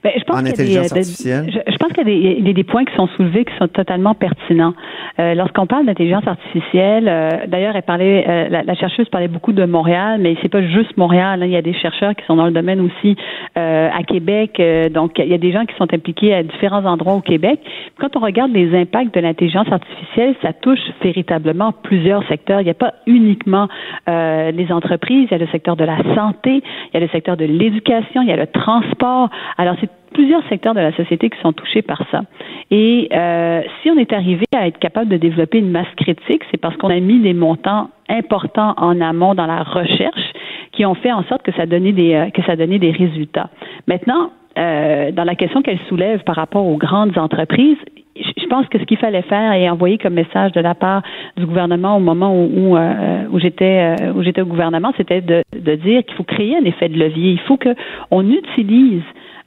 [0.05, 1.51] Ben, je pense en intelligence artificielle?
[1.51, 4.75] je, pense qu'il y, a des points qui sont soulevés qui sont totalement pertinents.
[5.19, 9.65] Euh, lorsqu'on parle d'intelligence artificielle, euh, d'ailleurs, elle parlait, euh, la, chercheuse parlait beaucoup de
[9.65, 11.43] Montréal, mais c'est pas juste Montréal.
[11.43, 11.47] Hein.
[11.47, 13.17] il y a des chercheurs qui sont dans le domaine aussi
[13.57, 14.61] à Québec.
[14.93, 17.61] donc, il y a des gens qui sont impliqués à différents endroits au Québec.
[17.99, 22.61] Quand on regarde les impacts de l'intelligence artificielle, ça touche véritablement plusieurs secteurs.
[22.61, 23.69] Il n'y a pas uniquement
[24.07, 25.29] les entreprises.
[25.31, 28.23] Il y a le secteur de la santé, il y a le secteur de l'éducation,
[28.23, 29.31] il y a le transport.
[29.57, 32.23] Alors, c'est plusieurs secteurs de la société qui sont touchés par ça.
[32.71, 36.57] Et euh, si on est arrivé à être capable de développer une masse critique, c'est
[36.57, 40.33] parce qu'on a mis des montants importants en amont dans la recherche
[40.73, 43.51] qui ont fait en sorte que ça donnait des euh, que ça donnait des résultats.
[43.87, 47.79] Maintenant, euh, dans la question qu'elle soulève par rapport aux grandes entreprises,
[48.17, 51.03] je pense que ce qu'il fallait faire et envoyer comme message de la part
[51.37, 55.75] du gouvernement au moment où, où, euh, j'étais où j'étais au gouvernement, c'était de, de
[55.75, 57.33] dire qu'il faut créer un effet de levier.
[57.33, 57.75] Il faut que
[58.13, 59.03] on utilise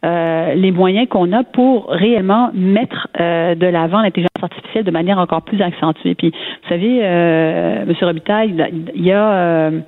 [0.06, 5.18] euh, les moyens qu'on a pour réellement mettre euh, de l'avant l'intelligence artificielle de manière
[5.18, 6.14] encore plus accentuée.
[6.14, 7.94] Puis, vous savez, euh, M.
[8.02, 8.54] Robitaille,
[8.94, 9.80] il y a euh,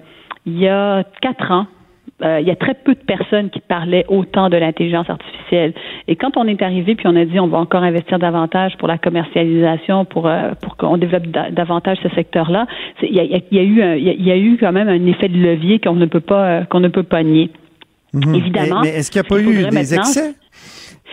[0.45, 1.67] il y a quatre ans,
[2.23, 5.73] il y a très peu de personnes qui parlaient autant de l'intelligence artificielle.
[6.07, 8.87] Et quand on est arrivé puis on a dit on va encore investir davantage pour
[8.87, 10.29] la commercialisation, pour
[10.61, 12.65] pour qu'on développe davantage ce secteur-là,
[13.03, 15.37] il y a, y a, eu il y a eu quand même un effet de
[15.37, 17.51] levier qu'on ne peut pas qu'on ne peut pas nier.
[18.13, 18.35] Mhm.
[18.35, 18.81] Évidemment.
[18.81, 20.33] Mais, est-ce qu'il n'y a pas eu des excès?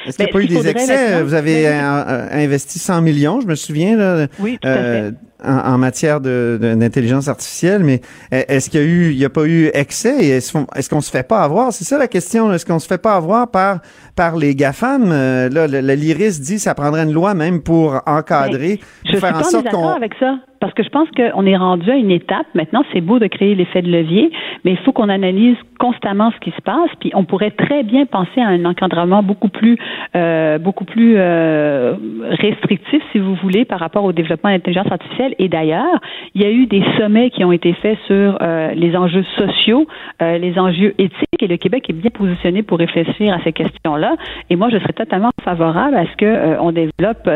[0.06, 1.22] Est-ce qu'il n'y a ben, pas eu des excès?
[1.22, 5.16] Vous avez ben investi 100 millions, je me souviens, là, oui, tout à euh, fait
[5.46, 9.70] en, matière d'intelligence artificielle, mais est-ce qu'il y a eu, il y a pas eu
[9.74, 11.72] excès et est-ce qu'on se fait pas avoir?
[11.72, 12.52] C'est ça la question.
[12.52, 13.80] Est-ce qu'on se fait pas avoir par
[14.16, 15.10] par les GAFAM?
[15.12, 19.20] Euh, là, le, l'IRIS dit que ça prendrait une loi même pour encadrer, ben, pour
[19.20, 19.88] faire en sorte qu'on.
[19.88, 22.46] avec ça parce que je pense qu'on est rendu à une étape.
[22.54, 24.30] Maintenant, c'est beau de créer l'effet de levier,
[24.64, 26.90] mais il faut qu'on analyse constamment ce qui se passe.
[26.98, 29.78] Puis on pourrait très bien penser à un encadrement beaucoup plus,
[30.16, 31.94] euh, beaucoup plus euh,
[32.30, 36.00] restrictif, si vous voulez, par rapport au développement de l'intelligence artificielle et d'ailleurs,
[36.34, 39.86] il y a eu des sommets qui ont été faits sur euh, les enjeux sociaux,
[40.22, 44.16] euh, les enjeux éthiques, et le Québec est bien positionné pour réfléchir à ces questions-là.
[44.50, 47.28] Et moi, je serais totalement favorable à ce qu'on euh, développe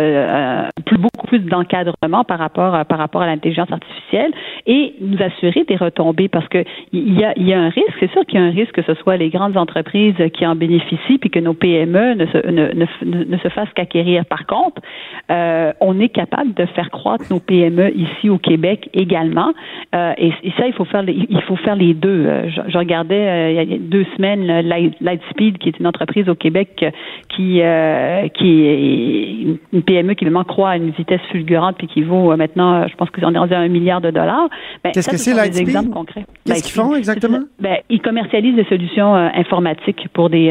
[0.86, 4.32] plus, beaucoup plus d'encadrement par rapport par rapport à l'intelligence artificielle
[4.66, 7.96] et nous assurer des retombées, parce que il y a, y a un risque.
[8.00, 10.56] C'est sûr qu'il y a un risque que ce soit les grandes entreprises qui en
[10.56, 14.24] bénéficient, puis que nos PME ne se, ne, ne, ne se fassent qu'acquérir.
[14.26, 14.82] Par contre,
[15.80, 19.52] on est capable de faire croître nos PME ici au Québec également.
[19.94, 22.26] Euh, et, ça, il faut faire les, il faut faire les deux.
[22.26, 24.46] Euh, je, regardais euh, il y a deux semaines
[25.00, 26.84] Lightspeed, qui est une entreprise au Québec
[27.28, 27.60] qui
[28.34, 32.86] qui est une PME qui vraiment croît à une vitesse fulgurante puis qui vaut maintenant,
[32.86, 34.48] je pense qu'on est rendu à un milliard de dollars.
[34.84, 36.24] Ben, Qu'est-ce que c'est Lightspeed exemples concrets.
[36.44, 37.40] Qu'est-ce qu'ils font exactement?
[37.60, 40.50] ben, ils commercialisent des solutions informatiques pour des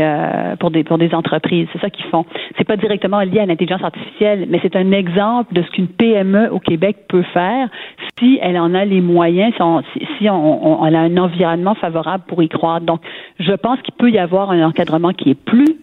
[0.60, 1.68] pour des pour des entreprises.
[1.74, 2.26] C'est ça qu'ils font.
[2.58, 6.50] C'est pas directement lié à l'intelligence artificielle, mais c'est un exemple de ce qu'une PME
[6.52, 7.70] au Québec peut faire
[8.18, 9.82] si elle en a les moyens, si on,
[10.18, 12.82] si on, a un environnement favorable pour y croire.
[12.82, 13.02] Donc,
[13.40, 15.78] je pense qu'il peut y avoir un encadrement qui est plus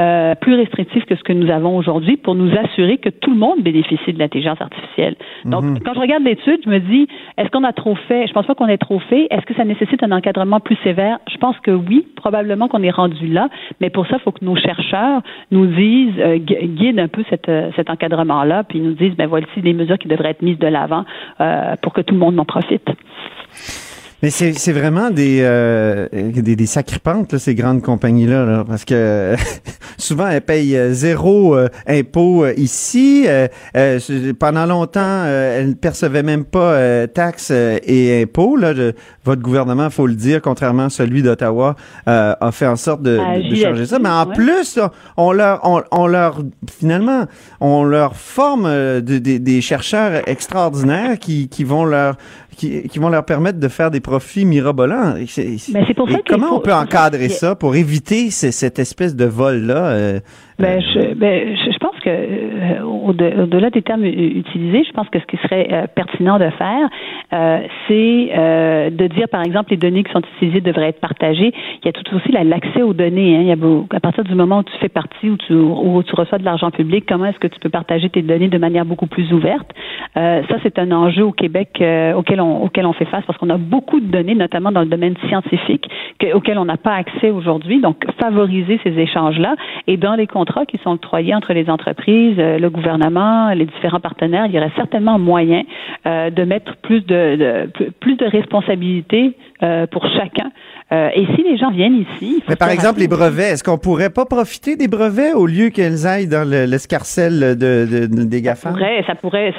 [0.00, 3.36] euh, plus restrictif que ce que nous avons aujourd'hui pour nous assurer que tout le
[3.36, 5.16] monde bénéficie de l'intelligence artificielle.
[5.44, 5.80] Donc, mhm.
[5.80, 8.26] quand je regarde l'étude, je me dis, est-ce qu'on a trop fait?
[8.26, 9.26] Je pense pas qu'on ait trop fait.
[9.30, 11.18] Est-ce que ça nécessite un encadrement plus sévère?
[11.30, 13.50] Je pense que oui, probablement qu'on est rendu là,
[13.82, 17.50] mais pour ça, il faut que nos chercheurs nous disent, euh, guident un peu cette,
[17.50, 20.68] euh, cet encadrement-là, puis nous disent, ben voici les mesures qui devraient être mises de
[20.68, 21.04] l'avant
[21.82, 22.88] pour que tout le monde en profite.
[24.22, 29.34] Mais c'est vraiment des, euh, des, des sacripantes, là, ces grandes compagnies-là, là, parce que
[30.02, 33.26] souvent elles payent euh, zéro euh, impôt euh, ici.
[34.38, 38.56] pendant longtemps, elles ne percevaient même pas taxes et impôts.
[38.56, 38.72] Là,
[39.24, 43.18] votre gouvernement, faut le dire, contrairement à celui d'Ottawa, a fait en sorte de,
[43.50, 43.98] de changer ça.
[43.98, 44.78] Mais en plus,
[45.16, 46.42] on leur, on, on, leur,
[46.78, 47.26] finalement,
[47.60, 52.16] on leur forme des chercheurs extraordinaires qui, qui vont leur
[52.56, 55.14] qui, qui, vont leur permettre de faire des profits mirobolants.
[55.14, 59.86] Ben, pour ça comment on peut encadrer ça pour éviter cette espèce de vol-là?
[59.86, 60.20] Euh,
[60.58, 61.71] ben, je, ben, je,
[62.12, 66.88] euh, au-delà des termes utilisés, je pense que ce qui serait euh, pertinent de faire,
[67.32, 71.52] euh, c'est euh, de dire, par exemple, les données qui sont utilisées devraient être partagées.
[71.82, 73.36] Il y a tout aussi l'accès aux données.
[73.36, 73.40] Hein.
[73.40, 76.14] Il y a, à partir du moment où tu fais partie, où tu, où tu
[76.14, 79.06] reçois de l'argent public, comment est-ce que tu peux partager tes données de manière beaucoup
[79.06, 79.70] plus ouverte?
[80.14, 81.82] ça, c'est un enjeu au Québec
[82.16, 84.86] auquel, on, auquel on fait face parce qu'on a beaucoup de données, notamment dans le
[84.86, 87.80] domaine scientifique, que, auquel on n'a pas accès aujourd'hui.
[87.80, 89.54] Donc, favoriser ces échanges-là
[89.86, 94.00] et dans les contrats qui sont octroyés entre les entreprises, euh, le gouvernement, les différents
[94.00, 95.62] partenaires, il y aurait certainement moyen
[96.06, 97.68] euh, de mettre plus de,
[98.00, 100.50] plus de responsabilités euh, pour chacun.
[100.90, 104.26] et si les gens viennent ici, mais par exemple les brevets, est-ce qu'on pourrait pas
[104.26, 108.70] profiter des brevets au lieu qu'elles aillent dans l'escarcelle de, des GAFA?
[108.70, 109.54] Ça pourrait, ça pourrait,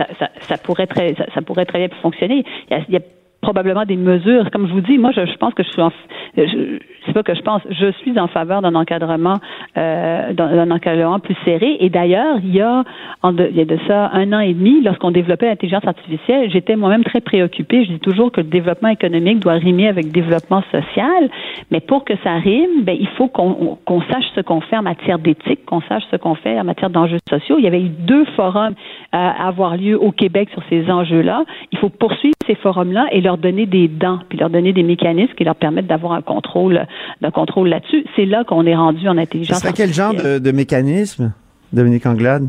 [0.47, 2.43] ça, pourrait très, ça, pourrait très bien fonctionner.
[2.69, 3.01] il y a
[3.41, 4.49] probablement des mesures.
[4.51, 5.91] Comme je vous dis, moi, je, je pense que je suis en,
[6.37, 9.39] je, c'est pas que je pense, je suis en faveur d'un encadrement,
[9.77, 11.77] euh, d'un encadrement plus serré.
[11.79, 12.83] Et d'ailleurs, il y a,
[13.21, 16.49] en de, il y a de ça un an et demi, lorsqu'on développait l'intelligence artificielle,
[16.51, 17.85] j'étais moi-même très préoccupée.
[17.85, 21.29] Je dis toujours que le développement économique doit rimer avec le développement social,
[21.71, 24.83] mais pour que ça rime, ben, il faut qu'on, qu'on sache ce qu'on fait en
[24.83, 27.57] matière d'éthique, qu'on sache ce qu'on fait en matière d'enjeux sociaux.
[27.57, 28.75] Il y avait eu deux forums
[29.11, 31.43] à avoir lieu au Québec sur ces enjeux-là.
[31.71, 35.33] Il faut poursuivre ces forums-là et leur donner des dents, puis leur donner des mécanismes
[35.33, 36.85] qui leur permettent d'avoir un contrôle,
[37.21, 38.05] d'un contrôle là-dessus.
[38.15, 39.59] C'est là qu'on est rendu en intelligence.
[39.59, 41.33] Ce quel genre de, mécanisme,
[41.71, 42.47] Dominique Anglade?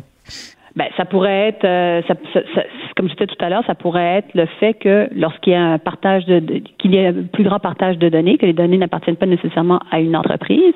[0.76, 2.62] Ben, ça pourrait être, euh, ça, ça,
[2.96, 5.62] comme je disais tout à l'heure, ça pourrait être le fait que lorsqu'il y a
[5.62, 6.40] un partage de,
[6.78, 9.78] qu'il y ait un plus grand partage de données, que les données n'appartiennent pas nécessairement
[9.92, 10.74] à une entreprise.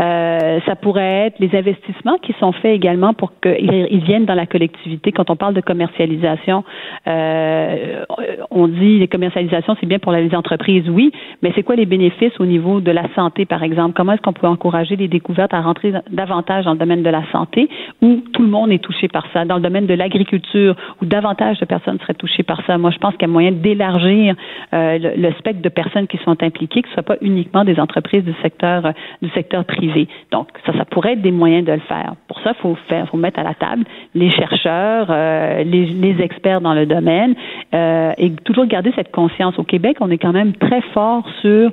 [0.00, 4.44] Euh, ça pourrait être les investissements qui sont faits également pour qu'ils viennent dans la
[4.44, 5.12] collectivité.
[5.12, 6.62] Quand on parle de commercialisation,
[7.06, 8.04] euh,
[8.50, 11.10] on dit les commercialisations, c'est bien pour les entreprises, oui,
[11.42, 13.94] mais c'est quoi les bénéfices au niveau de la santé, par exemple?
[13.96, 17.22] Comment est-ce qu'on peut encourager les découvertes à rentrer davantage dans le domaine de la
[17.32, 17.70] santé
[18.02, 19.37] où tout le monde est touché par ça?
[19.44, 22.78] Dans le domaine de l'agriculture, où davantage de personnes seraient touchées par ça.
[22.78, 24.34] Moi, je pense qu'il y a moyen d'élargir
[24.72, 27.78] euh, le, spectre de personnes qui sont impliquées, que ce ne soit pas uniquement des
[27.78, 30.08] entreprises du secteur euh, du secteur privé.
[30.32, 32.14] Donc, ça, ça pourrait être des moyens de le faire.
[32.26, 32.76] Pour ça, il faut
[33.10, 37.34] faut mettre à la table les chercheurs, euh, les, les, experts dans le domaine,
[37.72, 39.58] et toujours garder cette conscience.
[39.58, 41.70] Au Québec, on est quand même très fort sur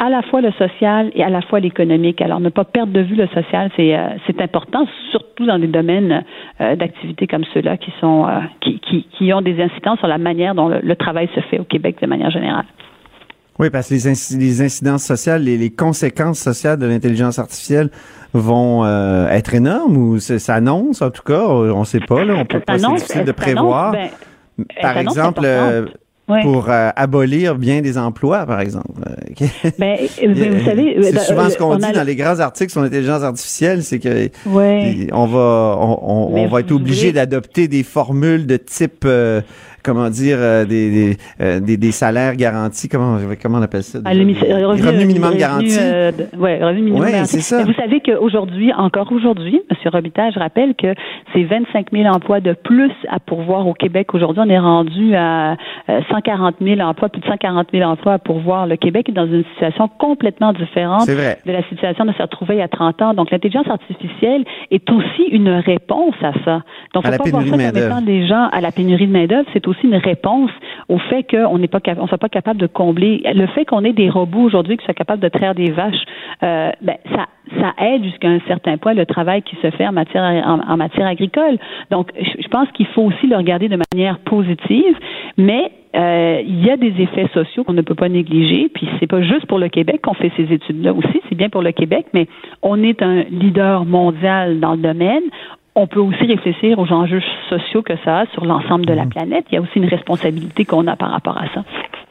[0.00, 2.22] à la fois le social et à la fois l'économique.
[2.22, 5.66] Alors, ne pas perdre de vue le social, c'est euh, c'est important, surtout dans des
[5.66, 6.24] domaines
[6.60, 10.16] euh, d'activité comme ceux-là qui sont euh, qui, qui, qui, ont des incidences sur la
[10.16, 12.64] manière dont le, travail se fait au Québec de manière générale.
[13.58, 17.90] Oui, parce que les, les incidences sociales, les, les, conséquences sociales de l'intelligence artificielle
[18.32, 18.86] vont
[19.28, 22.60] être énormes ou ça annonce, en tout cas, on ne sait pas, là, on peut
[22.60, 23.92] pas, c'est difficile de prévoir.
[23.92, 24.08] Ben,
[24.80, 25.46] Par exemple,
[26.42, 29.00] pour euh, abolir bien des emplois, par exemple.
[29.78, 33.22] ben, vous savez, c'est ben, souvent ce qu'on dit dans les grands articles sur l'intelligence
[33.22, 39.04] artificielle, c'est que on va on, on, va être obligé d'adopter des formules de type
[39.04, 39.40] euh,
[39.82, 43.98] comment dire, euh, des, euh, des, des, salaires garantis, comment, comment on appelle ça?
[44.04, 44.24] Ah, le,
[44.66, 45.76] revenu, minimum garanti?
[45.80, 47.40] Euh, ouais, revenu minimum ouais, garanti.
[47.40, 47.64] Ça.
[47.64, 49.90] vous savez qu'aujourd'hui, encore aujourd'hui, M.
[49.92, 50.94] Robitaille, je rappelle que
[51.32, 54.14] c'est 25 000 emplois de plus à pourvoir au Québec.
[54.14, 58.66] Aujourd'hui, on est rendu à 140 000 emplois, plus de 140 000 emplois à pourvoir.
[58.66, 62.58] Le Québec est dans une situation complètement différente de la situation de se retrouver il
[62.58, 63.14] y a 30 ans.
[63.14, 66.62] Donc, l'intelligence artificielle est aussi une réponse à ça.
[66.94, 69.48] Donc, faut à pas voir ça comme étant des gens à la pénurie de main-d'œuvre.
[69.52, 70.50] C'est aussi une réponse
[70.88, 73.92] au fait qu'on n'est pas on soit pas capable de combler le fait qu'on ait
[73.92, 76.04] des robots aujourd'hui qui soient capables de traire des vaches.
[76.42, 77.26] Euh, ben, ça
[77.58, 81.06] ça aide jusqu'à un certain point le travail qui se fait en matière en, matière
[81.06, 81.58] agricole.
[81.90, 84.96] Donc, je pense qu'il faut aussi le regarder de manière positive,
[85.36, 88.68] mais euh, il y a des effets sociaux qu'on ne peut pas négliger.
[88.72, 91.62] Puis c'est pas juste pour le Québec qu'on fait ces études-là aussi, c'est bien pour
[91.62, 92.28] le Québec, mais
[92.62, 95.24] on est un leader mondial dans le domaine
[95.74, 99.10] on peut aussi réfléchir aux enjeux sociaux que ça a sur l'ensemble de la mhm.
[99.10, 99.44] planète.
[99.50, 101.64] Il y a aussi une responsabilité qu'on a par rapport à ça.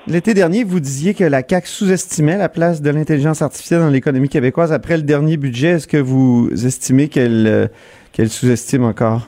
[0.08, 4.30] L'été dernier, vous disiez que la CAQ sous-estimait la place de l'intelligence artificielle dans l'économie
[4.30, 4.72] québécoise.
[4.72, 7.68] Après le dernier budget, est-ce que vous estimez qu'elle euh,
[8.14, 9.28] qu'elle sous-estime encore?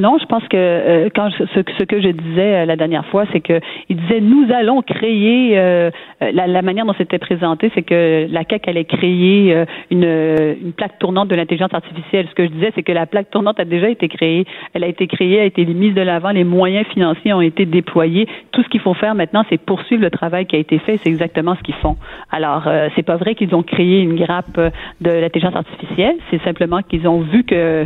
[0.00, 1.44] Non, je pense que euh, quand ce,
[1.78, 3.60] ce, que je disais euh, la dernière fois, c'est que
[3.90, 8.44] il disait nous allons créer euh, la, la, manière dont c'était présenté, c'est que la
[8.44, 9.54] CAC allait créer
[9.90, 12.26] une, une plaque tournante de l'intelligence artificielle.
[12.30, 14.86] Ce que je disais, c'est que la plaque tournante a déjà été créée, elle a
[14.86, 18.26] été créée, a été mise de l'avant, les moyens financiers ont été déployés.
[18.52, 20.96] Tout ce qu'il faut faire maintenant, c'est poursuivre le travail qui a été fait.
[21.02, 21.96] C'est exactement ce qu'ils font.
[22.30, 24.58] Alors, c'est pas vrai qu'ils ont créé une grappe
[25.00, 26.16] de l'intelligence artificielle.
[26.30, 27.84] C'est simplement qu'ils ont vu que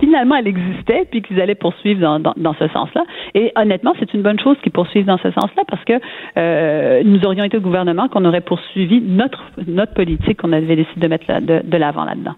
[0.00, 3.04] finalement elle existait puis qu'ils allaient poursuivre dans, dans, dans ce sens-là.
[3.34, 5.94] Et honnêtement, c'est une bonne chose qu'ils poursuivent dans ce sens-là parce que
[6.36, 11.00] euh, nous aurions été au gouvernement qu'on aurait poursuivi notre notre politique qu'on avait décidé
[11.00, 12.34] de mettre de, de l'avant là-dedans.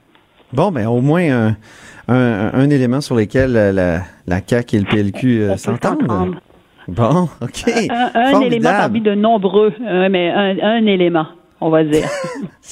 [0.53, 1.57] Bon, mais ben, au moins un,
[2.09, 6.37] un, un, élément sur lequel la, la CAQ et le PLQ euh, s'entendent.
[6.89, 7.71] Bon, OK.
[7.91, 9.75] Un, élément parmi de nombreux,
[10.11, 11.27] mais un, un élément,
[11.61, 12.09] on va dire.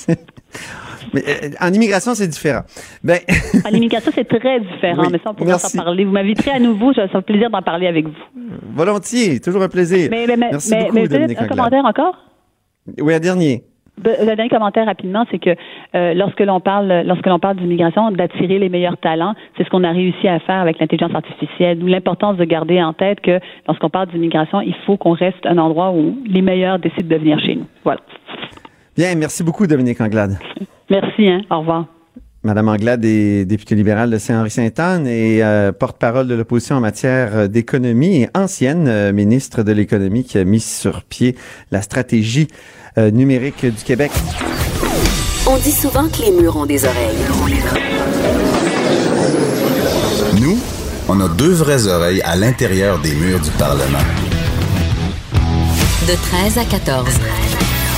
[1.13, 2.63] Mais euh, en immigration, c'est différent.
[3.03, 3.19] Ben...
[3.65, 6.05] en immigration, c'est très différent, mais ça, on pourra s'en parler.
[6.05, 8.15] Vous m'inviterez à nouveau, ça un plaisir d'en parler avec vous.
[8.75, 10.09] Volontiers, toujours un plaisir.
[10.11, 12.17] Mais, mais, Merci mais, beaucoup, mais un commentaire encore?
[13.01, 13.63] Oui, un dernier.
[14.05, 15.57] Le dernier commentaire rapidement, c'est que
[15.95, 19.85] euh, lorsque l'on parle, lorsque l'on parle d'immigration, d'attirer les meilleurs talents, c'est ce qu'on
[19.85, 21.79] a réussi à faire avec l'intelligence artificielle.
[21.83, 25.93] L'importance de garder en tête que lorsqu'on parle d'immigration, il faut qu'on reste un endroit
[25.93, 27.67] où les meilleurs décident de venir chez nous.
[27.85, 28.01] Voilà.
[28.97, 30.39] Bien, merci beaucoup, Dominique Anglade.
[30.91, 31.43] Merci, hein.
[31.51, 31.87] Au revoir.
[32.43, 38.23] Madame Anglade est députée libérale de Saint-Henri-Sainte-Anne et euh, porte-parole de l'opposition en matière d'économie
[38.23, 41.37] et ancienne euh, ministre de l'économie qui a mis sur pied
[41.73, 42.47] la stratégie
[42.99, 44.13] euh, numérique du Québec.
[45.49, 47.17] On dit souvent que les murs ont des oreilles.
[50.41, 50.59] Nous,
[51.09, 53.99] on a deux vraies oreilles à l'intérieur des murs du Parlement.
[56.07, 57.46] De 13 à 14.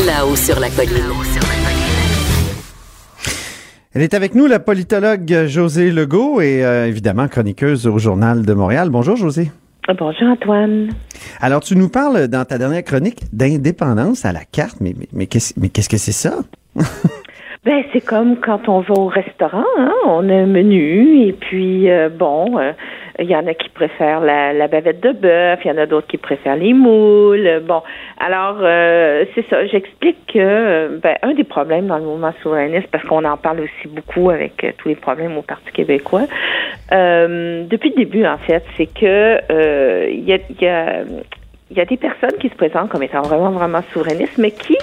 [0.07, 1.11] Là-haut sur la colline.
[3.93, 8.55] Elle est avec nous, la politologue José Legault et euh, évidemment chroniqueuse au Journal de
[8.55, 8.91] Montréal.
[8.91, 9.51] Bonjour José.
[9.89, 10.91] Bonjour Antoine.
[11.41, 15.59] Alors tu nous parles dans ta dernière chronique d'indépendance à la carte, mais, mais, qu'est-ce,
[15.59, 16.37] mais qu'est-ce que c'est ça?
[17.65, 19.93] ben c'est comme quand on va au restaurant, hein?
[20.07, 22.73] on a un menu et puis euh, bon, euh,
[23.21, 25.87] Il y en a qui préfèrent la, la bavette de bœuf, il y en a
[25.87, 27.63] d'autres qui préfèrent les moules.
[27.67, 27.83] Bon,
[28.19, 29.67] alors euh, c'est ça.
[29.67, 33.89] J'explique que ben, un des problèmes dans le mouvement souverainiste, parce qu'on en parle aussi
[33.89, 36.27] beaucoup avec euh, tous les problèmes au Parti québécois,
[36.93, 41.05] euh, depuis le début en fait, c'est que il y a, y a
[41.71, 44.77] y a des personnes qui se présentent comme étant vraiment, vraiment souverainistes, mais qui,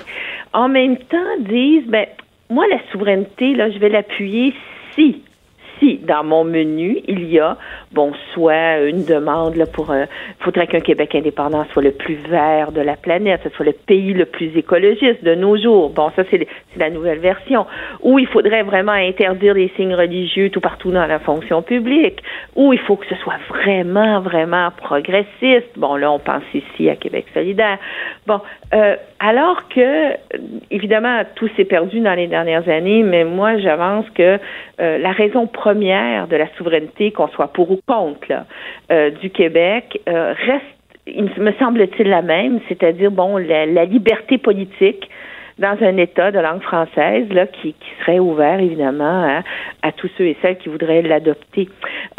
[0.54, 2.06] en même temps, disent, ben,
[2.50, 4.54] moi, la souveraineté, là, je vais l'appuyer
[4.94, 5.24] si
[5.80, 7.58] si dans mon menu, il y a,
[7.92, 10.06] bon, soit une demande là, pour un,
[10.40, 14.14] faudrait qu'un Québec indépendant soit le plus vert de la planète, ce soit le pays
[14.14, 15.90] le plus écologiste de nos jours.
[15.90, 16.48] Bon, ça, c'est
[16.78, 17.66] la nouvelle version.
[18.02, 22.22] Ou il faudrait vraiment interdire les signes religieux tout partout dans la fonction publique.
[22.56, 25.70] Ou il faut que ce soit vraiment, vraiment progressiste.
[25.78, 27.78] Bon, là, on pense ici à Québec solidaire.
[28.28, 28.40] Bon,
[28.74, 30.14] euh, alors que,
[30.72, 34.40] évidemment, tout s'est perdu dans les dernières années, mais moi, j'avance que
[34.82, 35.95] euh, la raison première
[36.30, 38.46] de la souveraineté, qu'on soit pour ou contre là,
[38.92, 40.66] euh, du Québec, euh, reste,
[41.08, 45.10] il me semble-t-il, la même, c'est-à-dire, bon, la, la liberté politique
[45.58, 49.42] dans un État de langue française là, qui, qui serait ouvert évidemment
[49.82, 51.70] à, tous ceux et celles qui voudraient l'adopter.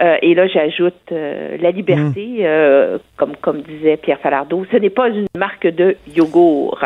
[0.01, 4.91] Euh, et là, j'ajoute euh, la liberté, euh, comme comme disait Pierre Falardeau, ce n'est
[4.91, 6.79] pas une marque de yogourt.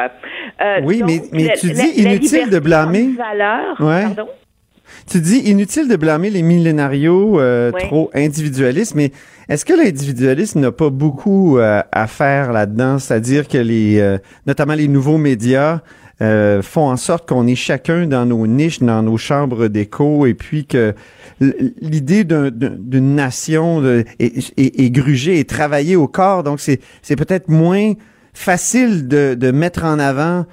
[0.82, 3.11] oui, mais, mais tu dis inutile de blâmer.
[3.16, 4.28] Valeur, Pardon?
[5.07, 7.40] Tu dis inutile de blâmer les millénarios
[7.78, 9.12] trop individualistes, mais
[9.48, 12.98] est-ce que l'individualisme n'a pas beaucoup à faire là-dedans?
[12.98, 15.80] C'est-à-dire que les, notamment les nouveaux médias,
[16.22, 20.34] euh, font en sorte qu'on est chacun dans nos niches, dans nos chambres d'écho, et
[20.34, 20.94] puis que
[21.40, 23.82] l'idée d'une nation
[24.18, 26.42] est, est, grugée et travaillée au corps.
[26.42, 27.94] Donc, c'est peut-être moins
[28.34, 30.44] facile de, de, mettre en avant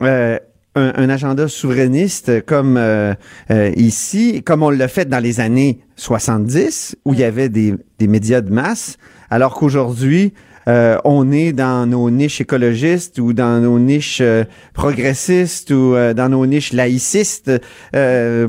[0.00, 0.38] euh,
[0.74, 3.14] un, un, agenda souverainiste comme euh,
[3.50, 7.74] euh, ici, comme on l'a fait dans les années 70, où il y avait des,
[7.98, 8.96] des médias de masse,
[9.30, 10.32] alors qu'aujourd'hui,
[10.68, 14.44] euh, on est dans nos niches écologistes ou dans nos niches euh,
[14.74, 17.50] progressistes ou euh, dans nos niches laïcistes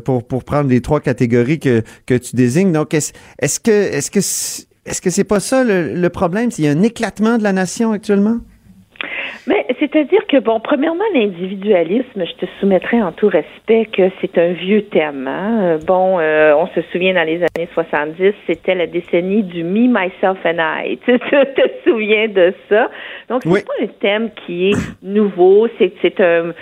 [0.04, 2.72] pour pour prendre les trois catégories que que tu désignes.
[2.74, 6.52] Donc est-ce est-ce que est-ce que est-ce que c'est pas ça le, le problème?
[6.52, 8.40] S'il y a un éclatement de la nation actuellement?
[9.48, 14.54] Mais c'est-à-dire que, bon, premièrement, l'individualisme, je te soumettrai en tout respect que c'est un
[14.54, 15.28] vieux thème.
[15.28, 15.80] Hein?
[15.86, 20.38] Bon, euh, on se souvient dans les années 70, c'était la décennie du me, myself
[20.46, 20.98] and I.
[21.06, 22.90] Tu te, souviens de ça?
[23.30, 25.68] Donc, c'est pas un thème qui est nouveau.
[25.78, 26.54] C'est, c'est un,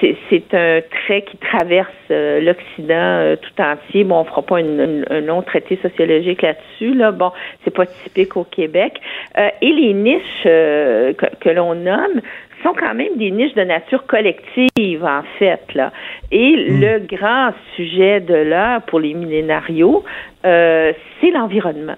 [0.00, 4.04] c'est un trait qui traverse euh, l'Occident euh, tout entier.
[4.04, 6.94] Bon, on fera pas un long traité sociologique là-dessus.
[6.94, 7.10] Là.
[7.10, 7.32] Bon,
[7.64, 9.00] c'est pas typique au Québec.
[9.36, 12.20] Euh, et les niches que, que l'on nomme
[12.62, 15.62] sont quand même des niches de nature collective, en fait.
[15.74, 15.92] Là.
[16.30, 16.80] Et hmm.
[16.80, 20.04] le grand sujet de l'heure pour les millénarios,
[20.42, 21.96] c'est l'environnement.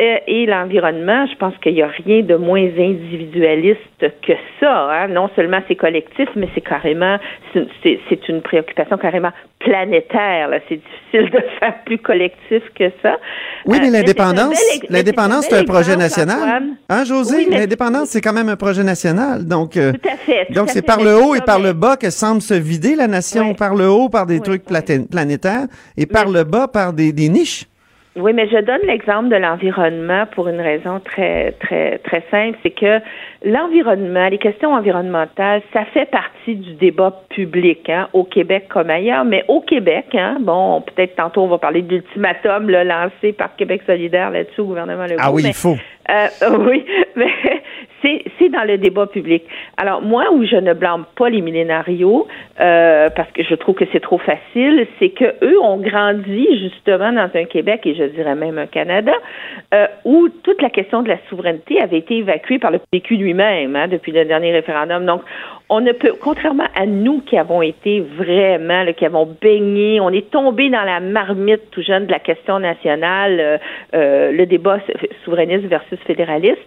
[0.00, 4.90] Euh, et l'environnement, je pense qu'il n'y a rien de moins individualiste que ça.
[4.92, 5.08] Hein.
[5.08, 7.18] Non seulement c'est collectif, mais c'est carrément,
[7.52, 10.50] c'est une préoccupation carrément planétaire.
[10.68, 13.16] C'est difficile de faire plus collectif que ça.
[13.66, 16.62] Oui, mais euh, l'indépendance, l'indépendance, c'est un projet national.
[16.88, 17.46] Hein, José?
[17.50, 19.46] l'indépendance, c'est quand même un projet national.
[19.46, 20.46] Donc, euh, tout à fait.
[20.52, 23.54] donc, c'est par le haut et par le bas que semble se vider la nation.
[23.54, 27.66] Par le haut, par des trucs planétaires, et par le bas, par des niches.
[28.16, 32.70] Oui, mais je donne l'exemple de l'environnement pour une raison très, très, très simple, c'est
[32.70, 33.00] que
[33.44, 39.24] l'environnement, les questions environnementales, ça fait partie du débat public, hein, au Québec comme ailleurs,
[39.24, 43.82] mais au Québec, hein, bon, peut-être tantôt on va parler de l'ultimatum lancé par Québec
[43.86, 45.20] solidaire là-dessus au gouvernement Legault.
[45.22, 45.76] Ah oui, il faut.
[46.10, 46.28] Euh,
[46.58, 46.84] oui,
[47.16, 47.30] mais
[48.02, 49.44] c'est dans le débat public.
[49.76, 52.26] Alors moi, où je ne blâme pas les millénarios,
[52.60, 57.12] euh, parce que je trouve que c'est trop facile, c'est que eux ont grandi justement
[57.12, 59.12] dans un Québec et je dirais même un Canada
[59.74, 63.76] euh, où toute la question de la souveraineté avait été évacuée par le PQ lui-même
[63.76, 65.04] hein, depuis le dernier référendum.
[65.04, 65.22] Donc
[65.70, 70.30] on ne peut, contrairement à nous qui avons été vraiment, qui avons baigné, on est
[70.30, 73.58] tombé dans la marmite tout jeune de la question nationale, euh,
[73.94, 74.78] euh le débat
[75.24, 76.58] souverainiste versus fédéraliste.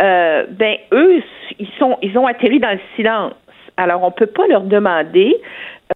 [0.00, 1.22] Euh, ben eux,
[1.58, 3.32] ils sont, ils ont atterri dans le silence.
[3.76, 5.40] Alors on peut pas leur demander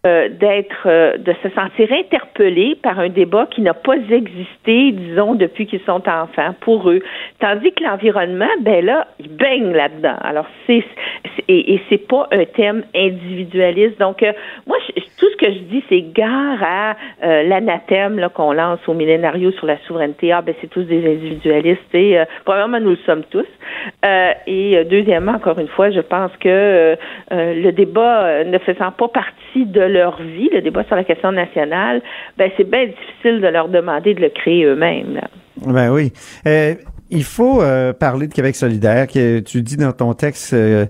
[0.04, 5.34] euh, d'être, euh, de se sentir interpellés par un débat qui n'a pas existé, disons,
[5.34, 7.00] depuis qu'ils sont enfants pour eux.
[7.40, 10.16] Tandis que l'environnement, ben là, il baigne là-dedans.
[10.20, 10.84] Alors c'est,
[11.48, 13.98] et, c'est pas un thème individualiste.
[13.98, 14.32] Donc euh,
[14.66, 14.76] moi,
[15.18, 16.96] tout ce que je dis, c'est gare à
[17.42, 20.32] l'anathème qu'on lance au millénario sur la souveraineté.
[20.32, 21.94] Ah ben c'est tous des individualistes.
[21.94, 23.46] Et premièrement, nous le sommes tous.
[24.46, 26.96] et deuxièmement, encore une fois, je pense que
[27.30, 32.02] le débat ne faisant pas partie de leur vie, le débat sur la question nationale,
[32.36, 35.20] ben c'est bien difficile de leur demander de le créer eux-mêmes.
[35.64, 36.12] Ben oui.
[36.46, 36.74] Euh,
[37.08, 39.06] Il faut euh, parler de Québec solidaire.
[39.06, 40.86] Que tu dis dans ton texte, euh,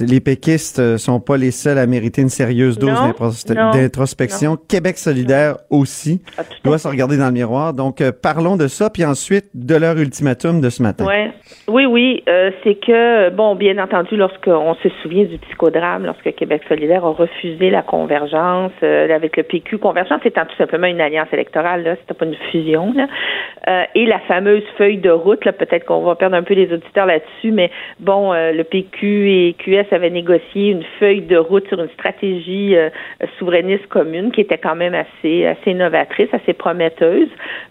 [0.00, 2.98] les péquistes euh, sont pas les seuls à mériter une sérieuse dose
[3.46, 4.56] d'introspection.
[4.68, 7.74] Québec solidaire aussi ah, doit se regarder dans le miroir.
[7.74, 11.06] Donc, parlons de ça, puis ensuite de leur ultimatum de ce matin.
[11.06, 11.30] Ouais.
[11.68, 12.24] Oui, oui.
[12.64, 17.70] c'est que, bon, bien entendu, lorsqu'on se souvient du psychodrame, lorsque Québec solidaire a refusé
[17.70, 22.26] la convergence avec le PQ, convergence étant tout simplement une alliance électorale, là, c'était pas
[22.26, 26.42] une fusion, là, et la fameuse feuille de route, là, peut-être qu'on va perdre un
[26.42, 31.22] peu les auditeurs là-dessus, mais bon, euh, le PQ et QS avaient négocié une feuille
[31.22, 32.90] de route sur une stratégie euh,
[33.38, 37.28] souverainiste commune qui était quand même assez, assez novatrice, assez prometteuse.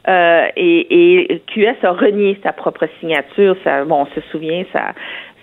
[0.07, 3.55] Euh, et, et, QS a renié sa propre signature.
[3.63, 4.93] Ça, bon, on se souvient, ça,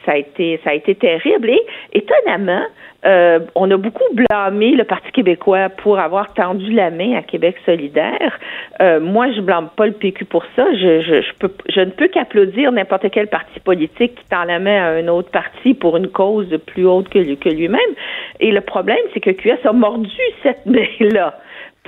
[0.09, 1.51] ça a été, ça a été terrible.
[1.51, 1.61] Et
[1.93, 2.63] étonnamment,
[3.05, 7.57] euh, on a beaucoup blâmé le Parti québécois pour avoir tendu la main à Québec
[7.67, 8.39] solidaire.
[8.81, 10.67] Euh, moi, je blâme pas le PQ pour ça.
[10.73, 14.59] Je, je, je, peux, je ne peux qu'applaudir n'importe quel parti politique qui tend la
[14.59, 17.81] main à un autre parti pour une cause plus haute que, que lui-même.
[18.41, 20.11] Et le problème, c'est que QS a mordu
[20.43, 21.35] cette main-là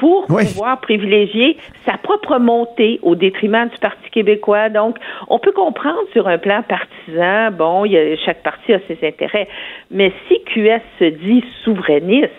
[0.00, 4.70] pour pouvoir privilégier sa propre montée au détriment du Parti québécois.
[4.70, 4.96] Donc,
[5.28, 8.98] on peut comprendre sur un plan partisan, bon, il y a, chaque parti a ses
[9.06, 9.46] intérêts,
[9.90, 12.30] mais si QS se dit souverainiste,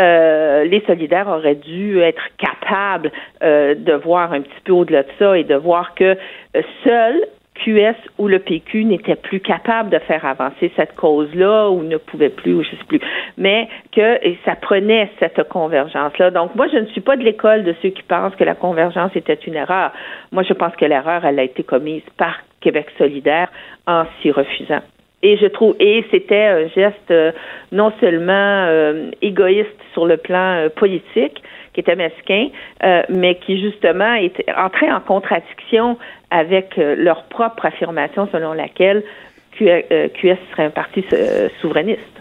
[0.00, 3.12] euh, les solidaires auraient dû être capables
[3.42, 6.16] euh, de voir un petit peu au-delà de ça et de voir que
[6.56, 7.20] euh, seuls
[7.64, 12.28] QS ou le PQ n'était plus capable de faire avancer cette cause-là ou ne pouvait
[12.30, 13.00] plus, ou je sais plus,
[13.36, 16.30] mais que ça prenait cette convergence-là.
[16.30, 19.14] Donc moi, je ne suis pas de l'école de ceux qui pensent que la convergence
[19.14, 19.92] était une erreur.
[20.32, 23.48] Moi, je pense que l'erreur, elle a été commise par Québec solidaire
[23.86, 24.82] en s'y refusant.
[25.22, 27.32] Et je trouve, et c'était un geste euh,
[27.72, 31.42] non seulement euh, égoïste sur le plan euh, politique,
[31.74, 32.48] qui était mesquin,
[33.08, 35.96] mais qui justement était entré en contradiction
[36.30, 39.02] avec leur propre affirmation selon laquelle
[39.58, 41.04] QS serait un parti
[41.60, 42.18] souverainiste.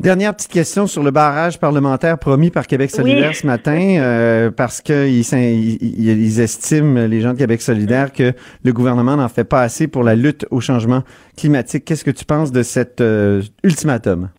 [0.00, 4.80] Dernière petite question sur le barrage parlementaire promis par Québec solidaire ce matin, euh, parce
[4.82, 8.32] qu'ils ils, estiment, les gens de Québec solidaire, que
[8.64, 11.04] le gouvernement n'en fait pas assez pour la lutte au changement
[11.36, 11.84] climatique.
[11.84, 14.30] Qu'est-ce que tu penses de cet euh, ultimatum?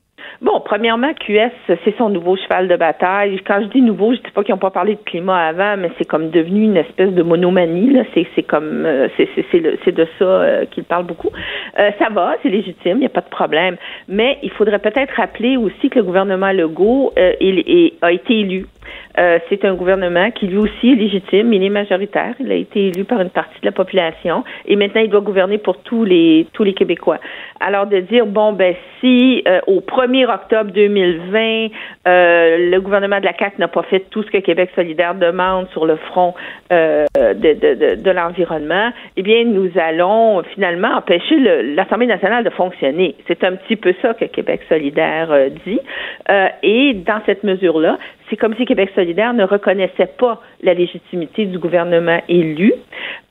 [0.41, 3.39] Bon, premièrement, QS, c'est son nouveau cheval de bataille.
[3.45, 5.91] Quand je dis nouveau, je dis pas qu'ils n'ont pas parlé de climat avant, mais
[5.97, 7.91] c'est comme devenu une espèce de monomanie.
[7.91, 8.03] Là.
[8.13, 11.29] C'est, c'est comme euh, c'est, c'est, de ça euh, qu'il parle beaucoup.
[11.79, 13.77] Euh, ça va, c'est légitime, il n'y a pas de problème.
[14.07, 18.65] Mais il faudrait peut-être rappeler aussi que le gouvernement Legault il, a été élu
[19.17, 22.87] euh, c'est un gouvernement qui lui aussi est légitime, il est majoritaire, il a été
[22.87, 26.47] élu par une partie de la population et maintenant il doit gouverner pour tous les
[26.53, 27.19] tous les Québécois.
[27.59, 29.79] Alors de dire bon ben si euh, au
[30.15, 31.67] 1er octobre 2020
[32.07, 35.67] euh, le gouvernement de la CAC n'a pas fait tout ce que Québec solidaire demande
[35.71, 36.33] sur le front
[36.69, 41.37] de, de, de, l'environnement, eh bien nous allons finalement empêcher
[41.75, 43.15] l'Assemblée nationale de fonctionner.
[43.27, 45.29] C'est un petit peu ça que Québec solidaire
[45.65, 45.79] dit
[46.63, 47.97] et dans cette mesure là,
[48.29, 52.73] c'est comme si Québec solidaire ne reconnaissait pas la légitimité du gouvernement élu.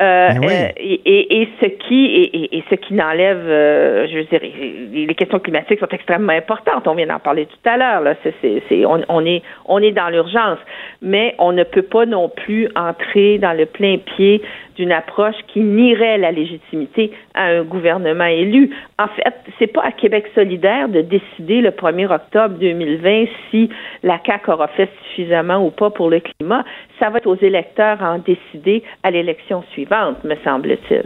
[0.02, 4.24] Euh, ben euh et, et, ce qui et, et ce qui n'enlève, euh, je veux
[4.24, 6.86] dire, les questions climatiques sont extrêmement importantes.
[6.86, 8.00] On vient d'en parler tout à l'heure.
[8.00, 8.34] Là, c'est,
[8.68, 10.58] c'est, on, on, est on est dans l'urgence,
[11.04, 14.42] mais on ne peut pas non plus entrer dans le plein pied
[14.76, 18.70] d'une approche qui nierait la légitimité à un gouvernement élu.
[18.98, 19.22] En fait,
[19.58, 23.68] c'est pas à Québec solidaire de décider le 1er octobre 2020 si
[24.02, 26.64] la CAQ aura fait suffisamment ou pas pour le climat.
[26.98, 31.04] Ça va être aux électeurs à en décider à l'élection suivante, me semble-t-il.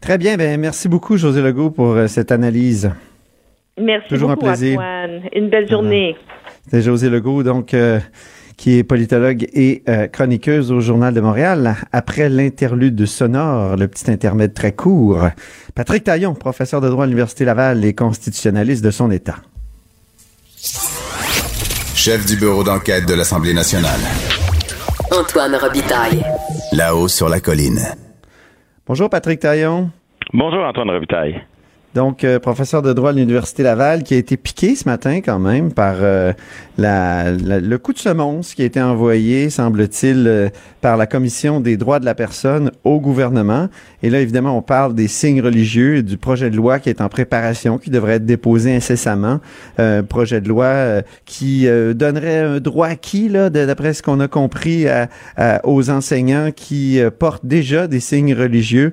[0.00, 0.36] Très bien.
[0.36, 2.92] Ben, merci beaucoup, José Legault, pour euh, cette analyse.
[3.80, 4.78] Merci Toujours beaucoup, un plaisir.
[4.78, 5.22] Antoine.
[5.34, 6.16] Une belle journée.
[6.66, 7.72] C'est José Legault, donc...
[7.72, 8.00] Euh,
[8.56, 11.76] qui est politologue et euh, chroniqueuse au Journal de Montréal.
[11.92, 15.28] Après l'interlude sonore, le petit intermède très court,
[15.74, 19.36] Patrick Taillon, professeur de droit à l'Université Laval et constitutionnaliste de son État.
[21.94, 24.00] Chef du bureau d'enquête de l'Assemblée nationale.
[25.10, 26.24] Antoine Robitaille.
[26.72, 27.80] Là-haut sur la colline.
[28.86, 29.90] Bonjour Patrick Taillon.
[30.32, 31.42] Bonjour Antoine Robitaille.
[31.94, 35.38] Donc, euh, professeur de droit à l'Université Laval, qui a été piqué ce matin quand
[35.38, 36.32] même par euh,
[36.76, 40.48] la, le coup de semonce qui a été envoyé, semble-t-il, euh,
[40.80, 43.68] par la Commission des droits de la personne au gouvernement.
[44.02, 47.00] Et là, évidemment, on parle des signes religieux et du projet de loi qui est
[47.00, 49.38] en préparation, qui devrait être déposé incessamment.
[49.78, 54.86] Euh, projet de loi qui donnerait un droit acquis, là, d'après ce qu'on a compris,
[55.62, 58.92] aux enseignants qui portent déjà des signes religieux.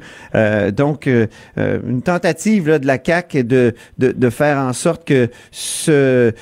[0.75, 1.09] donc,
[1.57, 6.33] une tentative là, de la CAQ est de, de, faire en sorte que ce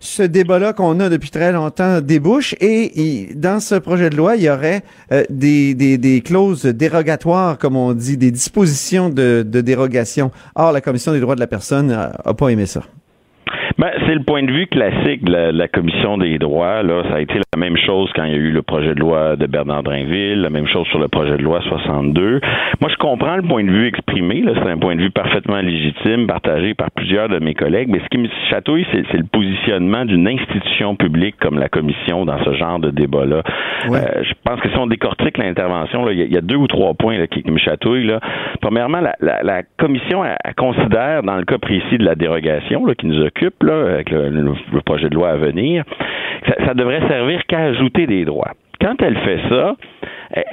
[0.00, 4.42] ce débat-là qu'on a depuis très longtemps débouche et, dans ce projet de loi, il
[4.42, 4.82] y aurait
[5.12, 10.30] euh, des, des, clauses dérogatoires, comme on dit, des dispositions de, de dérogation.
[10.54, 12.82] Or, la Commission des droits de la personne n'a pas aimé ça.
[13.78, 16.82] Ben, c'est le point de vue classique de la, Commission des droits.
[16.82, 18.98] Là, ça a été la même chose quand il y a eu le projet de
[18.98, 22.40] loi de Bernard Drinville, la même chose sur le projet de loi 62.
[22.80, 24.42] Moi, je comprends le point de vue exprimé.
[24.42, 27.88] Là, c'est un point de vue parfaitement légitime, partagé par plusieurs de mes collègues.
[27.88, 32.42] Mais ce qui me chatouille, c'est, le positionnement d'une institution publique comme la Commission dans
[32.42, 33.42] ce genre de débat-là.
[33.90, 37.16] Euh, je pense que si on décortique l'intervention, il y, a deux ou trois points
[37.16, 38.06] là, qui, me chatouillent.
[38.06, 38.18] Là.
[38.60, 42.96] Premièrement, la, la, la Commission elle, considère, dans le cas précis de la dérogation là,
[42.96, 44.54] qui nous occupe, avec le,
[44.84, 45.84] projet de loi à venir,
[46.46, 48.52] ça, ça devrait servir qu'à ajouter des droits.
[48.80, 49.76] Quand elle fait ça,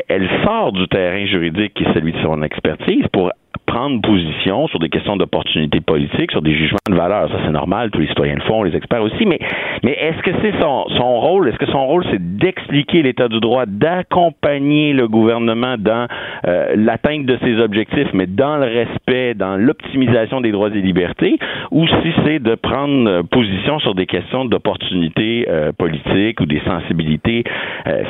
[0.07, 3.31] elle sort du terrain juridique qui est celui de son expertise pour
[3.65, 7.29] prendre position sur des questions d'opportunité politique, sur des jugements de valeur.
[7.29, 9.39] Ça, c'est normal, tous les citoyens le font, les experts aussi, mais,
[9.83, 11.49] mais est-ce que c'est son, son rôle?
[11.49, 16.07] Est-ce que son rôle, c'est d'expliquer l'état du droit, d'accompagner le gouvernement dans
[16.47, 21.37] euh, l'atteinte de ses objectifs, mais dans le respect, dans l'optimisation des droits et libertés,
[21.71, 26.61] ou si c'est de prendre euh, position sur des questions d'opportunité euh, politique ou des
[26.65, 27.43] sensibilités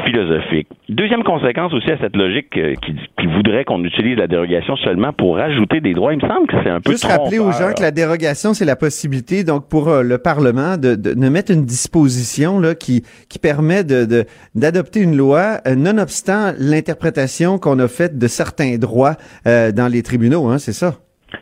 [0.06, 0.68] philosophiques?
[0.89, 5.82] Deuxième conséquence aussi à cette logique qui voudrait qu'on utilise la dérogation seulement pour ajouter
[5.82, 6.14] des droits.
[6.14, 8.66] Il me semble que c'est un peu Juste rappeler aux gens que la dérogation, c'est
[8.66, 13.39] la possibilité, donc, pour euh, le Parlement de, de, mettre une disposition là, qui, qui
[13.39, 19.16] permet de, d'adopter une loi, euh, nonobstant l'interprétation qu'on a faite de certains droits
[19.48, 20.96] euh, dans les tribunaux, hein, c'est ça?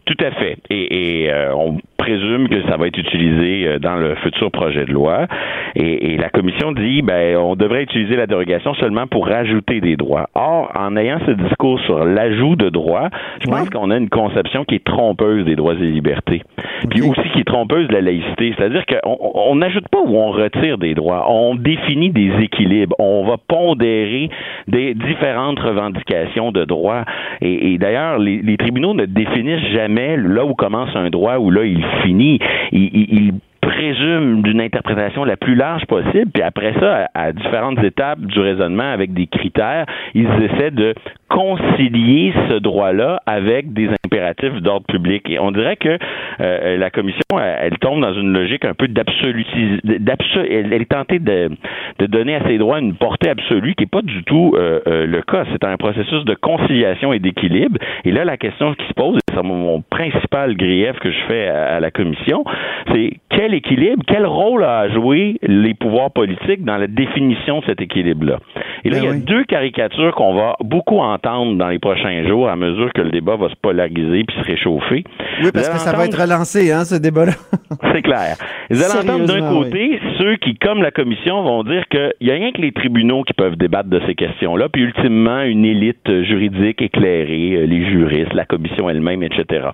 [0.06, 0.58] Tout à fait.
[0.70, 4.92] Et, et on présume que ça va être utilisé euh, dans le futur projet de
[4.92, 5.28] loi.
[5.76, 10.30] Et, la commission dit, ben, on devrait utiliser la dérogation seulement pour rajouter des droits.
[10.36, 13.10] Or, en ayant ce discours sur l'ajout de droits,
[13.42, 16.44] je pense qu'on a une conception qui est trompeuse des droits et libertés.
[16.90, 18.54] Puis aussi qui est trompeuse de la laïcité.
[18.58, 21.26] C'est-à-dire qu'on n'ajoute pas ou on retire des droits.
[21.30, 22.96] On définit des équilibres.
[23.00, 24.30] On va pondérer
[24.68, 27.06] des différentes revendications de droits.
[27.42, 31.64] Et, d'ailleurs, les, les tribunaux ne définissent jamais là où commence un droit ou là
[31.64, 32.40] il fini.
[32.72, 38.40] Il, présume d'une interprétation la plus large possible, puis après ça, à, différentes étapes du
[38.40, 40.94] raisonnement avec des critères, ils essaient de
[41.34, 45.28] concilier ce droit-là avec des impératifs d'ordre public.
[45.30, 45.98] Et on dirait que
[46.40, 49.80] euh, la commission, elle, tombe dans une logique un peu d'absolutisme.
[49.84, 51.50] Elle, elle, est tentée de,
[51.98, 55.08] de, donner à ces droits une portée absolue qui n'est pas du tout euh, euh,
[55.08, 55.46] le cas.
[55.52, 57.80] C'est un processus de conciliation et d'équilibre.
[58.06, 61.80] Et là, la question qui se pose, c'est mon, principal grief que je fais à,
[61.80, 62.44] la commission,
[62.92, 67.82] c'est quel équilibre, quel rôle a joué les pouvoirs politiques dans la définition de cet
[67.82, 68.38] équilibre-là?
[68.86, 72.28] Et là, ben il y a deux caricatures qu'on va beaucoup entendre dans les prochains
[72.28, 75.04] jours à mesure que le débat va se polariser puis se réchauffer.
[75.42, 77.34] Oui, parce que ça va être relancé, hein, ce débat-là.
[77.94, 78.36] c'est clair.
[78.70, 82.36] Vous allez entendre d'un côté ceux qui, comme la commission, vont dire qu'il n'y a
[82.36, 86.82] rien que les tribunaux qui peuvent débattre de ces questions-là, puis ultimement une élite juridique
[86.82, 89.68] éclairée, euh, les juristes, la commission elle-même, etc.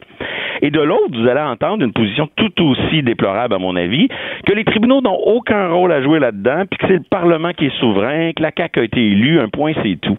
[0.61, 4.07] Et de l'autre, vous allez entendre une position tout aussi déplorable, à mon avis,
[4.45, 7.67] que les tribunaux n'ont aucun rôle à jouer là-dedans, puis que c'est le Parlement qui
[7.67, 10.17] est souverain, que la CAQ a été élue, un point, c'est tout.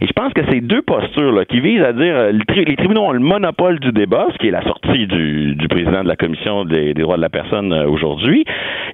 [0.00, 3.02] Et je pense que ces deux postures là, qui visent à dire euh, les tribunaux
[3.02, 6.16] ont le monopole du débat, ce qui est la sortie du, du président de la
[6.16, 8.44] Commission des, droits de la personne euh, aujourd'hui,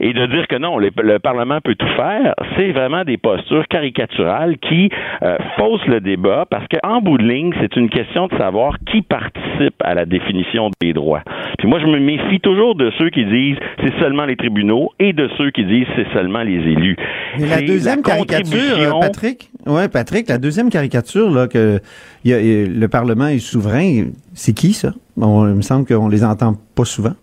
[0.00, 4.58] et de dire que non, le Parlement peut tout faire, c'est vraiment des postures caricaturales
[4.58, 4.90] qui
[5.22, 9.02] euh, faussent le débat parce qu'en bout de ligne, c'est une question de savoir qui
[9.02, 11.22] participe à la définition des droits.
[11.58, 15.12] Puis moi, je me méfie toujours de ceux qui disent c'est seulement les tribunaux et
[15.12, 16.96] de ceux qui disent c'est seulement les élus.
[17.38, 21.80] Mais la deuxième caricature, Patrick, ouais, Patrick, la deuxième caricature là que
[22.24, 24.92] le Parlement est souverain, c'est qui ça?
[25.16, 27.14] Bon, Il me semble qu'on les entend pas souvent.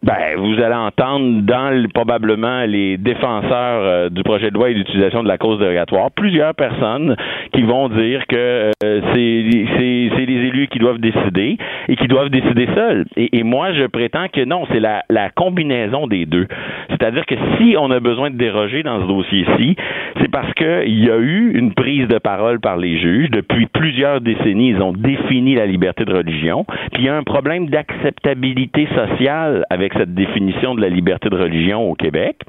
[0.00, 5.24] Ben, vous allez entendre dans probablement les défenseurs euh, du projet de loi et d'utilisation
[5.24, 7.16] de la cause dérogatoire plusieurs personnes
[7.52, 12.68] qui vont dire que euh, c'est les élus qui doivent décider et qui doivent décider
[12.76, 13.06] seuls.
[13.16, 16.46] Et, moi, je prétends que non, c'est la, la combinaison des deux.
[16.90, 19.76] C'est-à-dire que si on a besoin de déroger dans ce dossier-ci,
[20.20, 23.30] c'est parce qu'il y a eu une prise de parole par les juges.
[23.30, 26.64] Depuis plusieurs décennies, ils ont défini la liberté de religion.
[26.92, 31.36] Puis il y a un problème d'acceptabilité sociale avec cette définition de la liberté de
[31.36, 32.40] religion au Québec.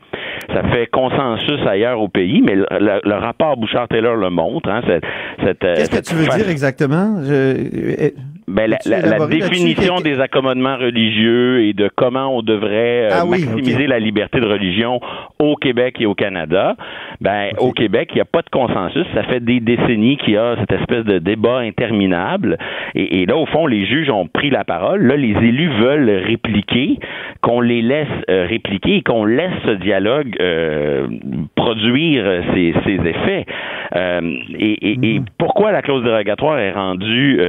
[0.54, 4.70] Ça fait consensus ailleurs au pays, mais le, rapport Bouchard-Taylor le montre.
[4.70, 4.82] Hein,
[5.40, 7.22] Qu'est-ce que tu veux dire exactement?
[7.24, 8.12] Je...
[8.50, 14.00] Ben, la, définition des accommodements religieux et de comment on devrait euh, ah maximiser la
[14.00, 15.00] liberté de religion
[15.38, 16.76] au Québec et au Canada.
[17.22, 19.06] Ben, au Québec, il n'y a pas de consensus.
[19.14, 22.58] Ça fait des décennies qu'il y a cette espèce de débat interminable.
[22.96, 25.04] Et, là, au fond, les juges ont pris la parole.
[25.04, 26.98] Là, les élus veulent répliquer,
[27.42, 31.08] qu'on les laisse euh, répliquer et qu'on laisse ce dialogue euh,
[31.56, 32.26] produire
[32.56, 33.46] ses, effets.
[33.96, 35.26] et, et, mhm.
[35.38, 37.40] pourquoi la clause dérogatoire est rendue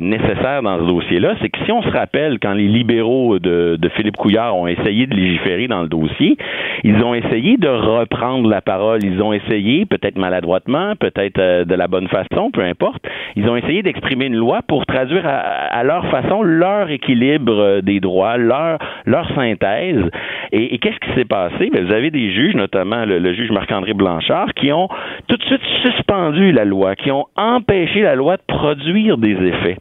[0.00, 0.21] nécessaire
[0.62, 4.56] dans ce dossier-là, c'est que si on se rappelle quand les libéraux de, Philippe Couillard
[4.56, 6.36] ont essayé de légiférer dans le dossier,
[6.84, 11.74] ils ont essayé de reprendre la parole, ils ont essayé, peut-être maladroitement, peut-être euh, de
[11.74, 13.02] la bonne façon, peu importe,
[13.36, 18.00] ils ont essayé d'exprimer une loi pour traduire à, leur façon leur équilibre euh, des
[18.00, 20.04] droits, leur, leur synthèse.
[20.52, 21.70] Et, qu'est-ce qui s'est passé?
[21.72, 24.88] Ben, vous avez des juges, notamment le juge Marc-André Blanchard, qui ont
[25.28, 29.76] tout de suite suspendu la loi, qui ont empêché la loi de produire des effets.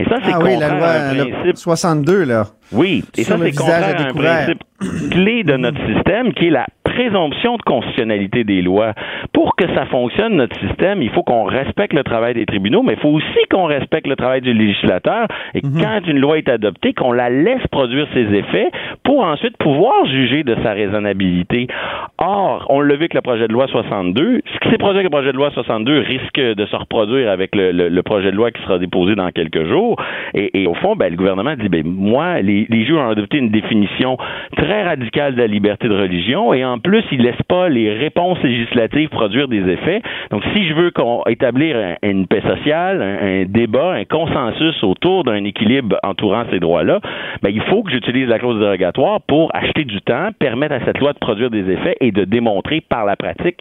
[0.00, 2.46] Et ça, c'est ah oui, la loi, 62, là.
[2.72, 4.62] Oui, et ça, c'est contraire à un principe
[5.10, 6.66] clé de notre système qui est la
[7.00, 8.92] présomption de constitutionnalité des lois.
[9.32, 12.94] Pour que ça fonctionne, notre système, il faut qu'on respecte le travail des tribunaux, mais
[12.94, 15.80] il faut aussi qu'on respecte le travail du législateur et mhm.
[15.80, 18.70] quand une loi est adoptée, qu'on la laisse produire ses effets
[19.02, 21.68] pour ensuite pouvoir juger de sa raisonnabilité.
[22.18, 24.42] Or, on l'a vu avec le projet de loi 62.
[24.44, 27.52] Ce qui s'est produit avec le projet de loi 62 risque de se reproduire avec
[27.54, 29.96] le, projet de loi qui sera déposé dans quelques jours.
[30.34, 33.50] Et, au fond, ben, le gouvernement dit, ben, moi, les, les juges ont adopté une
[33.50, 34.18] définition
[34.56, 38.38] très radicale de la liberté de religion et en plus, ils laissent pas les réponses
[38.42, 40.02] législatives produire des effets.
[40.30, 45.44] Donc, si je veux qu'on établir une paix sociale, un, débat, un consensus autour d'un
[45.44, 47.00] équilibre entourant ces droits-là,
[47.42, 50.98] ben, il faut que j'utilise la clause dérogatoire pour acheter du temps, permettre à cette
[50.98, 53.58] loi de produire des effets et de démontrer par la pratique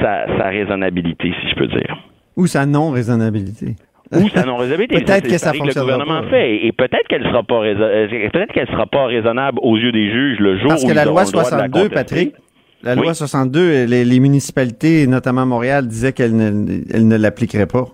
[0.00, 1.98] sa, sa raisonnabilité, si je peux dire.
[2.36, 3.76] Ou sa non-raisonnabilité
[4.14, 5.04] ou sa non-raisonnabilité.
[5.04, 5.86] peut-être que ça fonctionne.
[5.86, 9.76] Le gouvernement fait et peut-être qu'elle sera pas euh, peut-être qu'elle sera pas raisonnable aux
[9.76, 12.34] yeux des juges le jour Parce que la loi 62, Patrick,
[12.82, 17.86] la loi 62, les, les, municipalités, notamment Montréal, disaient qu'elle ne, l'appliquerait pas.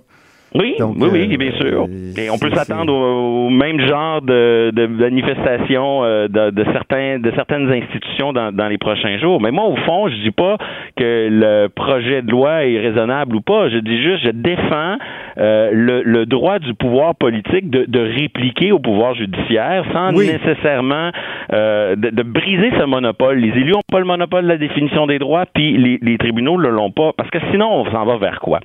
[0.55, 1.87] Oui, oui, oui, bien sûr.
[2.17, 7.31] Et on peut s'attendre au, même genre de, de manifestations euh, de, de, certains, de
[7.37, 9.43] certaines institutions dans, dans, les prochains jours.
[9.43, 10.57] Mais moi, au fond, je dis pas
[10.97, 13.69] que le projet de loi est raisonnable ou pas.
[13.69, 14.97] Je dis juste, je défends
[15.39, 21.11] euh, le, le, droit du pouvoir politique de, de répliquer au pouvoir judiciaire sans nécessairement
[21.53, 23.39] euh, de, de, briser ce monopole.
[23.39, 26.61] Les élus n'ont pas le monopole de la définition des droits, puis les, les tribunaux
[26.61, 27.13] ne l'ont pas.
[27.17, 28.61] Parce que sinon, on s'en va vers quoi?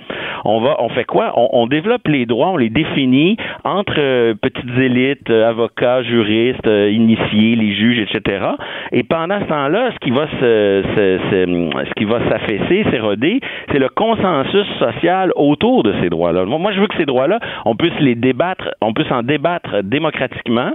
[0.45, 1.33] On va, on fait quoi?
[1.35, 6.67] On, on développe les droits, on les définit entre euh, petites élites, euh, avocats, juristes,
[6.67, 8.45] initiés, les juges, etc.
[8.91, 13.39] Et pendant ce temps-là, ce qui va se, ce qui va s'affaisser, s'éroder,
[13.71, 16.45] c'est le consensus social autour de ces droits-là.
[16.45, 20.71] Moi, je veux que ces droits-là, on puisse les débattre, on puisse en débattre démocratiquement,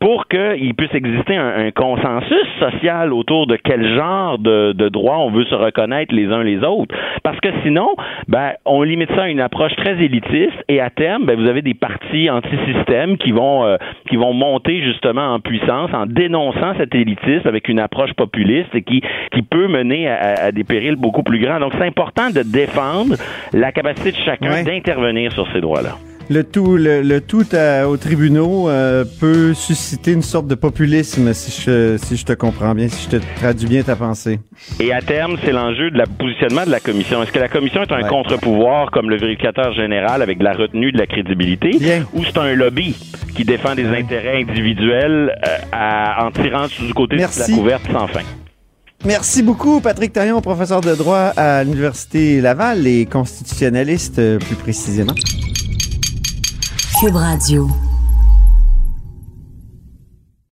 [0.00, 5.30] pour qu'il puisse exister un, consensus social autour de quel genre de, de droits on
[5.30, 6.94] veut se reconnaître les uns les autres.
[7.22, 7.88] Parce que sinon,
[8.28, 11.62] ben, on limite ça à une approche très élitiste et à terme, ben, vous avez
[11.62, 13.76] des partis anti-système qui vont euh,
[14.08, 18.82] qui vont monter justement en puissance en dénonçant cet élitisme avec une approche populiste et
[18.82, 21.60] qui qui peut mener à, des périls beaucoup plus grands.
[21.60, 23.16] Donc c'est important de défendre
[23.52, 27.46] la capacité de chacun d'intervenir sur ces droits-là le tout, le, tout
[27.86, 32.74] aux tribunaux euh, peut susciter une sorte de populisme, si je, si je te comprends
[32.74, 34.40] bien, si je te traduis bien ta pensée.
[34.80, 37.22] Et à terme, c'est l'enjeu de la positionnement de la commission.
[37.22, 40.90] Est-ce que la commission est un contre-pouvoir comme le vérificateur général avec de la retenue
[40.90, 42.96] de la crédibilité, ou c'est un lobby
[43.36, 48.22] qui défend des intérêts individuels euh, en tirant du côté de la couverte sans fin?
[49.04, 55.14] Merci beaucoup, Patrick Taillon, professeur de droit à l'Université Laval et constitutionnaliste euh, plus précisément.
[57.00, 57.68] Cube Radio.